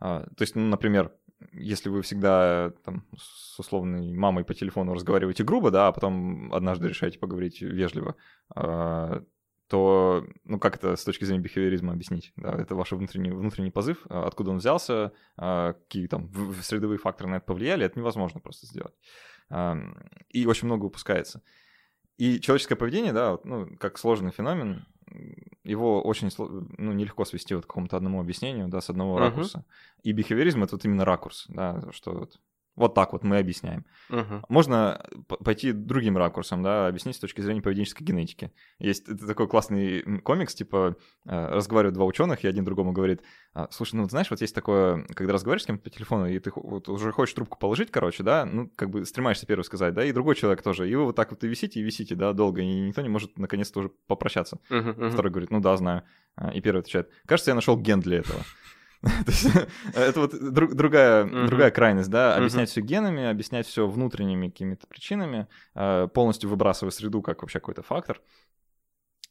[0.00, 1.12] А, то есть, ну, например,
[1.52, 6.88] если вы всегда там, с условной мамой по телефону разговариваете грубо, да, а потом однажды
[6.88, 8.16] решаете поговорить вежливо,
[8.54, 9.22] а,
[9.68, 12.32] то, ну, как это с точки зрения бихевиоризма объяснить?
[12.36, 16.30] Да, это ваш внутренний, внутренний позыв, а, откуда он взялся, какие там
[16.62, 18.94] средовые факторы на это повлияли, это невозможно просто сделать.
[20.30, 21.42] И очень много упускается.
[22.16, 24.86] И человеческое поведение, да, ну, как сложный феномен,
[25.64, 29.20] его очень ну, нелегко свести вот к какому-то одному объяснению, да, с одного uh-huh.
[29.20, 29.64] ракурса.
[30.02, 32.40] И бихевиоризм— это вот именно ракурс, да, что вот
[32.78, 33.84] Вот так вот мы объясняем.
[34.08, 34.44] Мгм.
[34.48, 38.52] Можно п- пойти другим ракурсом, да, объяснить с точки зрения поведенческой генетики.
[38.78, 43.22] Есть такой классный комикс, типа, э, разговаривают два ученых, и один другому говорит,
[43.52, 46.38] «А, слушай, ну вот знаешь, вот есть такое, когда разговариваешь с кем-то по телефону, и
[46.38, 50.04] ты вот уже хочешь трубку положить, короче, да, ну, как бы стремаешься первый сказать, да,
[50.04, 52.60] и другой человек тоже, и вы вот так вот и висите, и висите, да, долго,
[52.62, 54.60] и никто не может наконец-то уже попрощаться.
[54.70, 55.10] Мгм, мгм.
[55.10, 56.04] Второй говорит, ну да, знаю.
[56.36, 58.40] А, И первый отвечает, кажется, я нашел ген для этого.
[59.94, 61.46] Это вот друг- другая, Мгм.
[61.46, 67.22] другая крайность, да, объяснять все генами, объяснять все внутренними какими-то причинами, э, полностью выбрасывая среду
[67.22, 68.20] как вообще какой-то фактор.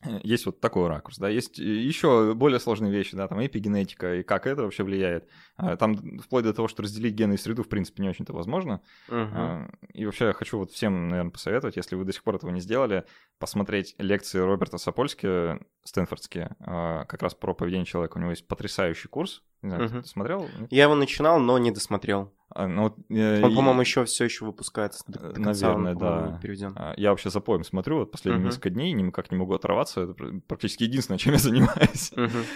[0.06, 4.24] Э, Есть вот такой ракурс, да, есть еще более сложные вещи, да, там эпигенетика и
[4.24, 5.28] как это вообще влияет.
[5.56, 8.82] А, Там вплоть до того, что разделить гены и среду, в принципе, не очень-то возможно.
[9.10, 12.52] А, И вообще я хочу вот всем, наверное, посоветовать, если вы до сих пор этого
[12.52, 13.06] не сделали,
[13.40, 18.18] посмотреть лекции Роберта Сапольски, стэнфордские, а, как раз про поведение человека.
[18.18, 19.42] У него есть потрясающий курс.
[19.64, 20.02] Не знаю, Мгм.
[20.04, 20.50] ты смотрел?
[20.70, 22.32] Я его начинал, но не досмотрел.
[22.50, 25.04] А, ну вот, э, Он, по-моему, еще все еще выпускается.
[25.08, 26.38] до- до конца он, Наверное, по-моему, да.
[26.40, 26.74] Переведен.
[26.78, 28.48] а, Я вообще за поем смотрю, вот последние Мгм.
[28.48, 30.02] несколько дней никак не могу оторваться.
[30.02, 32.14] Это пр- практически единственное, чем я занимаюсь.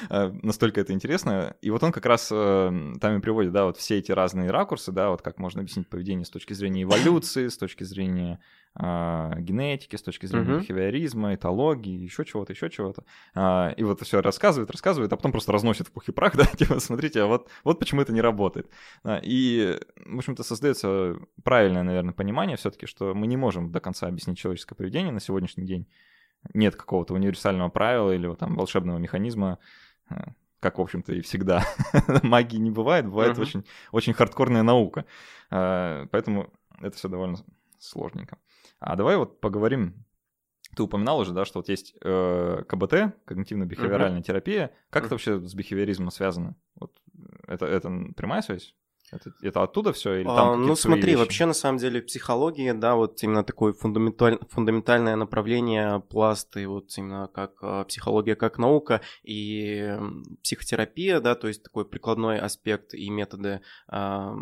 [0.10, 1.56] А, настолько это интересно.
[1.62, 4.92] И вот он как раз э, там и приводит, да, вот все эти разные ракурсы,
[4.94, 8.40] да, вот как можно объяснить поведение с точки зрения эволюции, с точки зрения
[8.76, 10.60] генетики, с точки зрения Мгм.
[10.62, 13.04] бихевиоризма, этологии, еще чего-то, еще чего-то.
[13.36, 16.46] А, и вот все рассказывает, рассказывает, а потом просто разносит в пух и прах, да,
[16.46, 18.70] типа, смотрите, а вот, вот почему это не работает.
[19.04, 24.08] А, и, в общем-то, создается правильное, наверное, понимание все-таки, что мы не можем до конца
[24.08, 25.88] объяснить человеческое поведение на сегодняшний день.
[26.54, 29.60] Нет какого-то универсального правила или вот там волшебного механизма,
[30.10, 30.16] э,
[30.62, 31.64] как, в общем-то, и всегда.
[32.24, 33.42] Магии не бывает, бывает Мгм.
[33.42, 35.06] очень, очень хардкорная наука.
[35.50, 36.50] А, Поэтому
[36.80, 37.38] это все довольно
[37.80, 38.38] сложненько.
[38.82, 40.06] А давай вот поговорим.
[40.76, 44.72] Ты упоминал уже, да, что вот есть э, КБТ, когнитивно-бихевиоральная терапия.
[44.90, 46.56] Как это вообще с бихевиоризмом связано?
[46.76, 47.00] Вот
[47.48, 48.74] это, это прямая связь?
[49.12, 51.16] Это, это оттуда все или там А, ну смотри, вещи?
[51.16, 56.98] вообще на самом деле психология, да, вот именно такое фундаменталь- фундаментальное направление пласт и вот
[56.98, 59.98] именно как а, психология как наука и
[60.44, 64.34] психотерапия, да, то есть такой прикладной аспект и методы, а,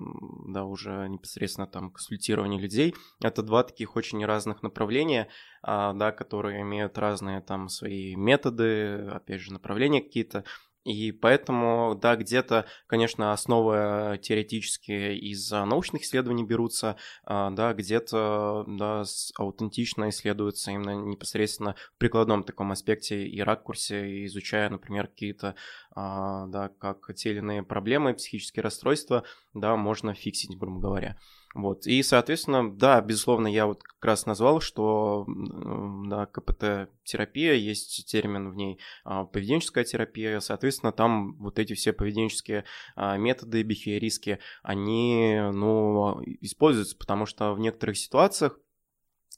[0.47, 2.93] да, уже непосредственно там консультирования людей.
[3.23, 5.29] Это два таких очень разных направления,
[5.63, 10.43] а, да, которые имеют разные там свои методы, опять же, направления какие-то.
[10.85, 18.63] И поэтому, да, где-то, конечно, основы теоретические из а, научных исследований берутся, а, да, где-то,
[18.65, 19.03] да,
[19.37, 25.55] аутентично исследуются именно непосредственно в прикладном таком аспекте и ракурсе, изучая, например, какие-то,
[25.91, 31.17] а, да, как те или иные проблемы, психические расстройства, да, можно фиксить, грубо говоря.
[31.55, 31.87] Вот.
[31.87, 38.55] И, соответственно, да, безусловно, я вот как раз назвал, что да, КПТ-терапия, есть термин в
[38.55, 46.21] ней а, поведенческая терапия, соответственно, там вот эти все поведенческие а, методы бихевиористские, они, ну,
[46.41, 48.59] используются, потому что в некоторых ситуациях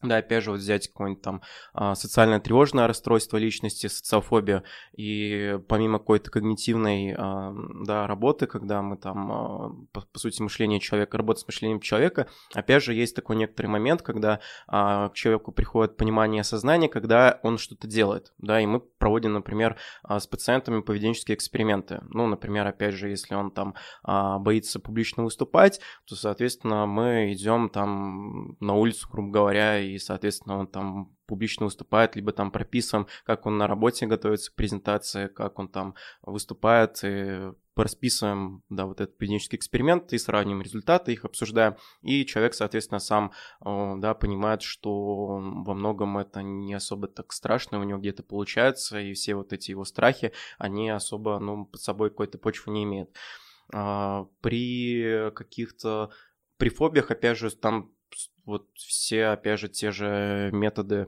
[0.01, 1.41] да, опять же, вот взять какое-нибудь там
[1.73, 4.63] а, социальное тревожное расстройство личности, социофобия,
[4.95, 7.53] и помимо какой-то когнитивной а,
[7.85, 12.27] да, работы, когда мы там, а, по, по сути, мышление человека, работа с мышлением человека,
[12.53, 17.39] опять же, есть такой некоторый момент, когда а, к человеку приходит понимание и осознание, когда
[17.43, 19.77] он что-то делает, да, и мы проводим, например,
[20.07, 22.01] с пациентами поведенческие эксперименты.
[22.09, 28.57] Ну, например, опять же, если он там боится публично выступать, то, соответственно, мы идем там
[28.59, 33.57] на улицу, грубо говоря, и, соответственно, он там публично выступает, либо там прописываем, как он
[33.57, 39.57] на работе готовится к презентации, как он там выступает, и расписываем, да, вот этот поведенческий
[39.57, 43.31] эксперимент и сравниваем результаты, их обсуждаем, и человек, соответственно, сам,
[43.65, 48.99] э, да, понимает, что во многом это не особо так страшно, у него где-то получается,
[48.99, 53.15] и все вот эти его страхи, они особо, ну, под собой какой-то почвы не имеют.
[53.73, 56.11] А, При каких-то,
[56.57, 57.91] при фобиях, опять же, там
[58.45, 61.07] вот все, опять же, те же методы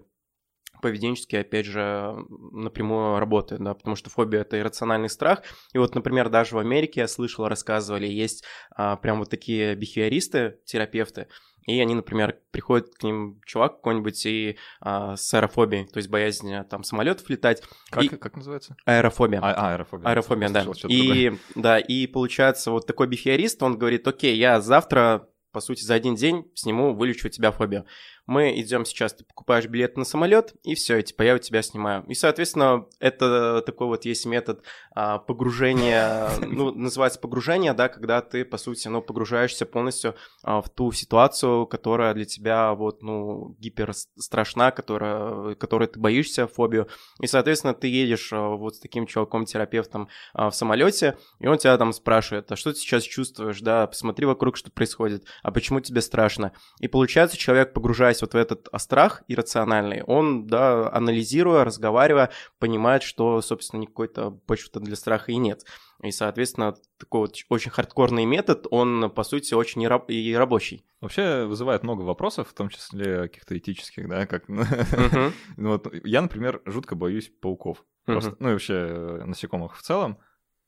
[0.82, 2.16] поведенческие, опять же,
[2.52, 5.44] напрямую работают, да, потому что фобия— это иррациональный страх.
[5.74, 8.44] И вот, например, даже в Америке, я слышал, рассказывали, есть
[8.76, 11.28] а, прям вот такие бихевиористы, терапевты,
[11.66, 16.54] и они, например, приходит к ним чувак какой-нибудь и а, с аэрофобией, то есть боязнь
[16.54, 18.76] а, там самолетов летать, Как, и- как называется?
[18.86, 19.40] аэрофобия.
[19.42, 20.10] А, а, аэрофобия.
[20.10, 20.64] Аэрофобия, да.
[20.64, 20.82] Другое.
[20.90, 25.93] И, да, и получается, вот такой бихевиорист, он говорит, окей, я завтра, по сути, за
[25.93, 27.86] один день сниму, вылечу у тебя фобию.
[28.26, 31.62] Мы идем сейчас, ты покупаешь билет на самолет, и все, и типа я у тебя
[31.62, 32.04] снимаю.
[32.08, 34.64] И, соответственно, это такой вот есть метод
[34.96, 40.70] а, погружения, ну, называется погружение, да, когда ты, по сути, ну, погружаешься полностью а, в
[40.70, 46.88] ту ситуацию, которая для тебя вот, ну, гипер страшна, которая, которой ты боишься, фобию.
[47.20, 51.78] И, соответственно, ты едешь а, вот с таким чуваком-терапевтом а, в самолете, и он тебя
[51.78, 56.02] там спрашивает, а что ты сейчас чувствуешь, да, посмотри вокруг, что происходит, а почему тебе
[56.02, 56.54] страшно?
[56.80, 57.74] И получается, человек,
[58.14, 64.82] погружаясь вот в этот страх иррациональный, он, да, анализируя, разговаривая, понимает, что, собственно, никакой-то почвы
[64.82, 65.66] для страха и нет.
[66.01, 70.86] И, соответственно, такой вот очень хардкорный метод, он, по сути, очень и рабочий.
[71.01, 74.49] Вообще вызывает много вопросов, в том числе каких-то этических, да, как...
[74.49, 75.32] Uh-huh.
[75.57, 77.84] вот, я, например, жутко боюсь пауков.
[78.05, 78.38] Просто, uh-huh.
[78.39, 80.18] Ну и вообще э, насекомых в целом.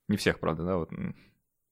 [0.08, 0.90] Не всех, правда, да, вот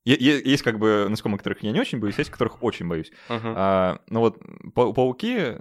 [0.05, 3.11] есть как бы насекомых, которых я не очень боюсь, есть которых очень боюсь.
[3.29, 3.53] Uh-huh.
[3.55, 4.39] А, ну вот
[4.73, 5.57] па- пауки,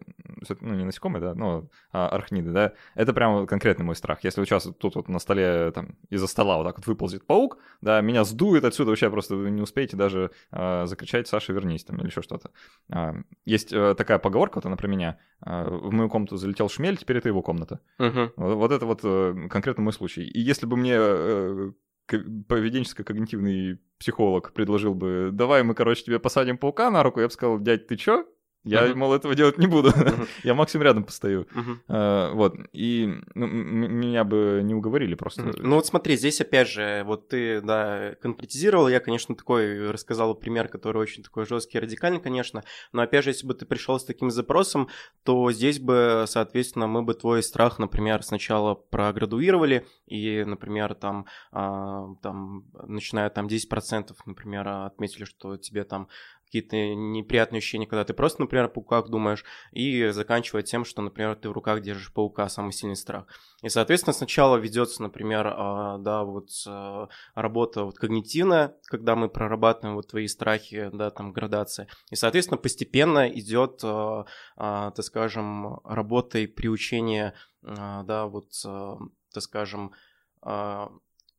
[0.60, 4.24] ну не насекомые, да, ну а арахниды, да, это прямо конкретный мой страх.
[4.24, 7.58] Если вот сейчас тут вот на столе, там, из-за стола вот так вот выползет паук,
[7.80, 11.98] да, меня сдует отсюда, вообще просто вы не успеете даже а, закричать «Саша, вернись» там
[11.98, 12.50] или еще что-то.
[12.90, 13.14] А,
[13.44, 15.18] есть а, такая поговорка, вот она про меня.
[15.40, 17.80] А, в мою комнату залетел шмель, теперь это его комната.
[17.98, 18.32] Uh-huh.
[18.36, 20.22] Вот, вот это вот а, конкретно мой случай.
[20.22, 21.72] И если бы мне а,
[22.08, 27.58] поведенческо-когнитивный психолог предложил бы, давай мы, короче, тебе посадим паука на руку, я бы сказал,
[27.60, 28.26] дядь, ты чё?
[28.64, 28.94] Я, uh-huh.
[28.94, 29.90] мол, этого делать не буду.
[29.90, 30.28] Uh-huh.
[30.44, 31.42] я максимум рядом постою.
[31.42, 31.78] Uh-huh.
[31.88, 32.54] А, вот.
[32.72, 35.42] И ну, меня бы не уговорили просто.
[35.42, 35.60] Uh-huh.
[35.62, 38.88] Ну вот смотри, здесь опять же, вот ты, да, конкретизировал.
[38.88, 42.62] Я, конечно, такой рассказал пример, который очень такой жесткий и радикальный, конечно.
[42.92, 44.88] Но опять же, если бы ты пришел с таким запросом,
[45.24, 49.86] то здесь бы, соответственно, мы бы твой страх, например, сначала проградуировали.
[50.06, 56.08] И, например, там, а, там начиная там 10%, например, отметили, что тебе там
[56.52, 61.34] какие-то неприятные ощущения, когда ты просто, например, о пауках думаешь, и заканчивая тем, что, например,
[61.34, 63.24] ты в руках держишь паука, самый сильный страх.
[63.62, 69.96] И, соответственно, сначала ведется, например, а, да, вот а, работа вот когнитивная, когда мы прорабатываем
[69.96, 71.88] вот твои страхи, да, там, градация.
[72.10, 74.26] И, соответственно, постепенно идет, а,
[74.56, 77.32] так скажем, работа и приучение,
[77.62, 79.92] да, вот, так скажем,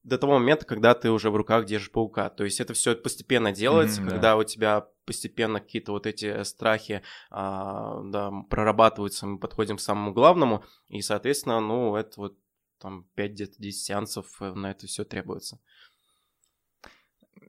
[0.03, 2.30] до того момента, когда ты уже в руках держишь паука.
[2.30, 4.38] То есть это все постепенно делается, mm, когда да.
[4.38, 10.64] у тебя постепенно какие-то вот эти страхи а, да, прорабатываются, мы подходим к самому главному,
[10.88, 12.38] и, соответственно, ну, это вот
[12.80, 15.60] там 5 где-то 10 сеансов э, на это все требуется.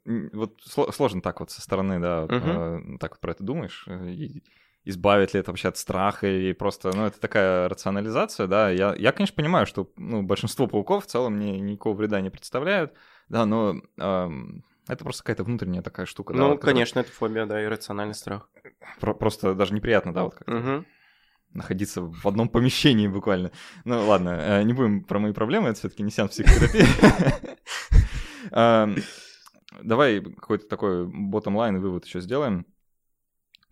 [0.04, 2.98] Вот сложно так вот со стороны, да, uh-huh.
[2.98, 3.84] так вот про это думаешь.
[3.88, 4.14] Э,
[4.84, 8.70] избавит ли это вообще от страха, и просто, ну, это такая рационализация, да.
[8.70, 12.92] Я, я конечно, понимаю, что ну, большинство пауков в целом мне никакого вреда не представляют,
[13.28, 16.32] да, но эм, это просто какая-то внутренняя такая штука.
[16.32, 18.48] Ну, да, вот, конечно, это фобия, да, иррациональный страх.
[19.00, 20.56] Про- просто даже неприятно, да, вот как-то.
[20.56, 20.84] Угу.
[21.54, 23.52] Находиться в одном помещении буквально.
[23.84, 26.84] Ну ладно, э, не будем про мои проблемы, это все-таки не сеанс психотерапии.
[28.50, 28.96] Эм,
[29.82, 32.66] давай какой-то такой bottom line вывод еще сделаем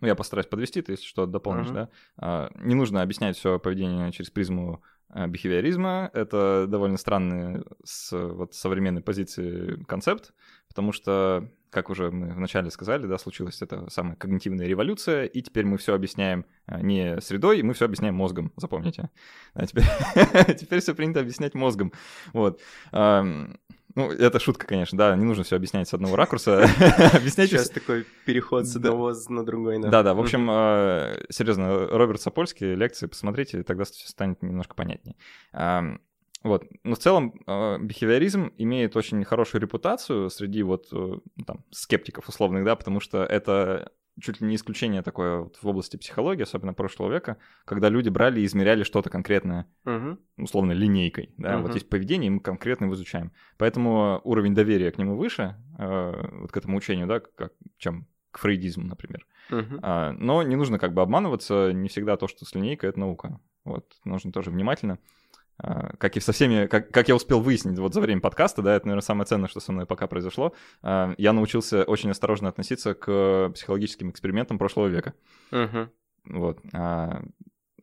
[0.03, 1.73] ну, я постараюсь подвести, ты, если что, дополнишь, uh-huh.
[1.73, 1.89] да.
[2.17, 4.83] А, не нужно объяснять все поведение через призму
[5.15, 6.09] бихевиоризма.
[6.13, 10.33] Это довольно странный с вот, современной позиции концепт,
[10.73, 15.65] потому что, как уже мы вначале сказали, да, случилась эта самая когнитивная революция, и теперь
[15.65, 19.11] мы все объясняем а, не средой, мы все объясняем мозгом, запомните.
[19.53, 19.85] А теперь,
[20.55, 21.93] теперь все принято объяснять мозгом.
[22.33, 22.59] Вот.
[22.91, 26.63] Ну, это шутка, конечно, да, не нужно все объяснять с одного ракурса.
[27.13, 29.79] Объяснять Сейчас такой переход с одного на другой.
[29.79, 35.15] Да, да, в общем, э, серьезно, Роберт Сапольский, лекции посмотрите, тогда станет немножко понятнее.
[36.43, 36.65] Вот.
[36.83, 42.65] Но в целом э, бихевиоризм имеет очень хорошую репутацию среди вот э, там, скептиков условных,
[42.65, 43.91] да, потому что это
[44.21, 48.41] чуть ли не исключение такое вот в области психологии, особенно прошлого века, когда люди брали
[48.41, 50.17] и измеряли что-то конкретное, угу.
[50.37, 51.33] условно, линейкой.
[51.37, 51.55] Да?
[51.55, 51.67] Угу.
[51.67, 53.31] Вот есть поведение, и мы конкретно его изучаем.
[53.57, 58.39] Поэтому уровень доверия к нему выше, э, вот к этому учению, да, как, чем к
[58.39, 59.25] фрейдизму, например.
[59.49, 59.79] Угу.
[59.81, 63.39] А, но не нужно как бы обманываться, не всегда то, что с линейкой, это наука.
[63.63, 64.99] Вот, нужно тоже внимательно.
[65.57, 68.75] А, как и со всеми, как, как я успел выяснить вот за время подкаста, да,
[68.75, 72.93] это, наверное, самое ценное, что со мной пока произошло, а, я научился очень осторожно относиться
[72.93, 75.13] к психологическим экспериментам прошлого века.
[75.51, 75.89] Uh-huh.
[76.25, 76.59] Вот.
[76.73, 77.23] А,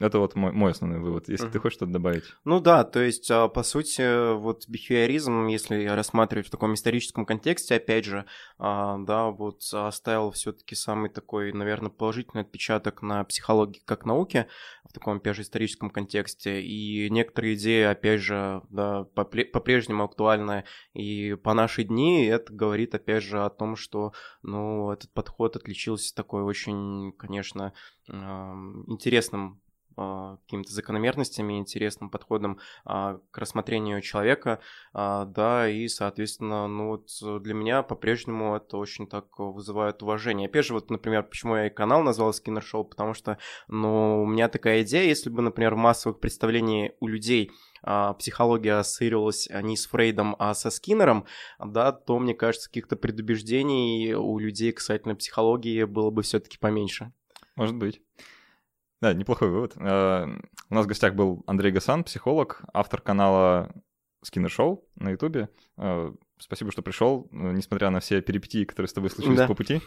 [0.00, 1.52] это вот мой, мой основной вывод, если uh-huh.
[1.52, 2.24] ты хочешь что-то добавить.
[2.44, 8.06] Ну да, то есть, по сути, вот бихевиоризм, если рассматривать в таком историческом контексте, опять
[8.06, 8.24] же,
[8.58, 14.48] да, вот оставил все таки самый такой, наверное, положительный отпечаток на психологии как науке
[14.90, 16.60] в таком, опять же, историческом контексте.
[16.60, 20.64] И некоторые идеи, опять же, да, по-прежнему актуальны
[20.94, 22.24] и по наши дни.
[22.24, 24.12] Это говорит, опять же, о том, что,
[24.42, 27.72] ну, этот подход отличился такой очень, конечно,
[28.08, 29.60] интересным
[29.96, 34.60] какими-то закономерностями, интересным подходом а, к рассмотрению человека,
[34.92, 40.48] а, да, и, соответственно, ну вот для меня по-прежнему это очень так вызывает уважение.
[40.48, 43.38] Опять же, вот, например, почему я и канал назвал Skinner Show, потому что,
[43.68, 47.50] ну, у меня такая идея, если бы, например, в массовых представлениях у людей
[48.18, 51.24] психология ассоциировалась не с Фрейдом, а со Скиннером,
[51.58, 57.12] да, то, мне кажется, каких-то предубеждений у людей касательно психологии было бы все-таки поменьше.
[57.56, 58.02] Может быть.
[59.00, 59.72] Да, неплохой вывод.
[59.76, 60.26] Э,
[60.68, 63.72] у нас в гостях был Андрей Гасан, психолог, автор канала
[64.22, 65.48] Skinner Show на Ютубе.
[65.78, 69.46] Э, спасибо, что пришел, э, несмотря на все перипетии, которые с тобой случились да.
[69.46, 69.80] по пути.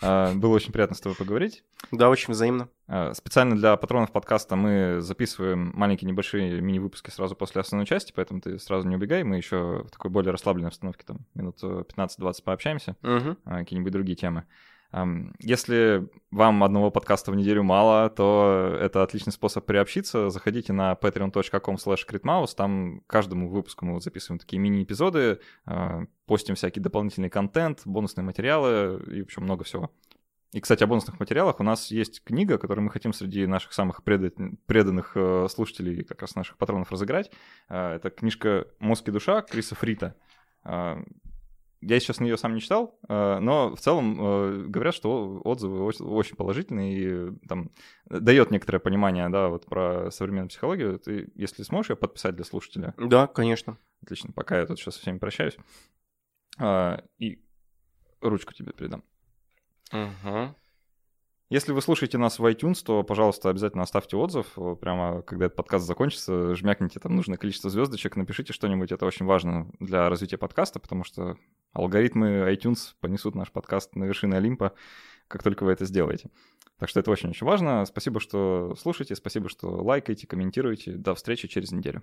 [0.00, 1.62] Было очень приятно с тобой поговорить.
[1.92, 2.70] Да, очень взаимно.
[3.12, 8.58] Специально для патронов подкаста мы записываем маленькие небольшие мини-выпуски сразу после основной части, поэтому ты
[8.58, 13.36] сразу не убегай, мы еще в такой более расслабленной обстановке, там, минут 15-20 пообщаемся, угу.
[13.44, 14.46] какие-нибудь другие темы.
[15.40, 20.30] Если вам одного подкаста в неделю мало, то это отличный способ приобщиться.
[20.30, 27.28] Заходите на patreon.com slash там каждому выпуску мы записываем такие мини-эпизоды, а, постим всякий дополнительный
[27.28, 29.90] контент, бонусные материалы и, в общем, много всего.
[30.52, 34.04] И, кстати, о бонусных материалах у нас есть книга, которую мы хотим среди наших самых
[34.04, 37.32] преданных э, слушателей, как раз наших патронов, разыграть.
[37.68, 40.14] А, это книжка «Мозг и душа» Криса Фрита.
[41.86, 45.84] Я сейчас на нее сам не читал, э, но в целом э, говорят, что отзывы
[45.84, 47.70] очень положительные и там
[48.06, 50.98] дает некоторое понимание, да, вот про современную психологию.
[50.98, 52.94] Ты, если сможешь ее подписать для слушателя?
[52.96, 53.76] Да, конечно.
[54.02, 55.56] Отлично, пока я тут сейчас со всеми прощаюсь.
[56.58, 57.44] А, и
[58.20, 59.04] ручку тебе передам.
[59.92, 60.54] Угу.
[61.50, 64.54] Если вы слушаете нас в iTunes, то, пожалуйста, обязательно оставьте отзыв.
[64.80, 68.92] Прямо когда этот подкаст закончится, жмякните там нужное количество звездочек, напишите что-нибудь.
[68.92, 71.36] Это очень важно для развития подкаста, потому что
[71.74, 74.74] алгоритмы iTunes понесут наш подкаст на вершины Олимпа,
[75.28, 76.30] как только вы это сделаете.
[76.78, 77.84] Так что это очень-очень важно.
[77.84, 80.92] Спасибо, что слушаете, спасибо, что лайкаете, комментируете.
[80.92, 82.02] До встречи через неделю.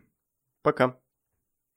[0.62, 1.00] Пока.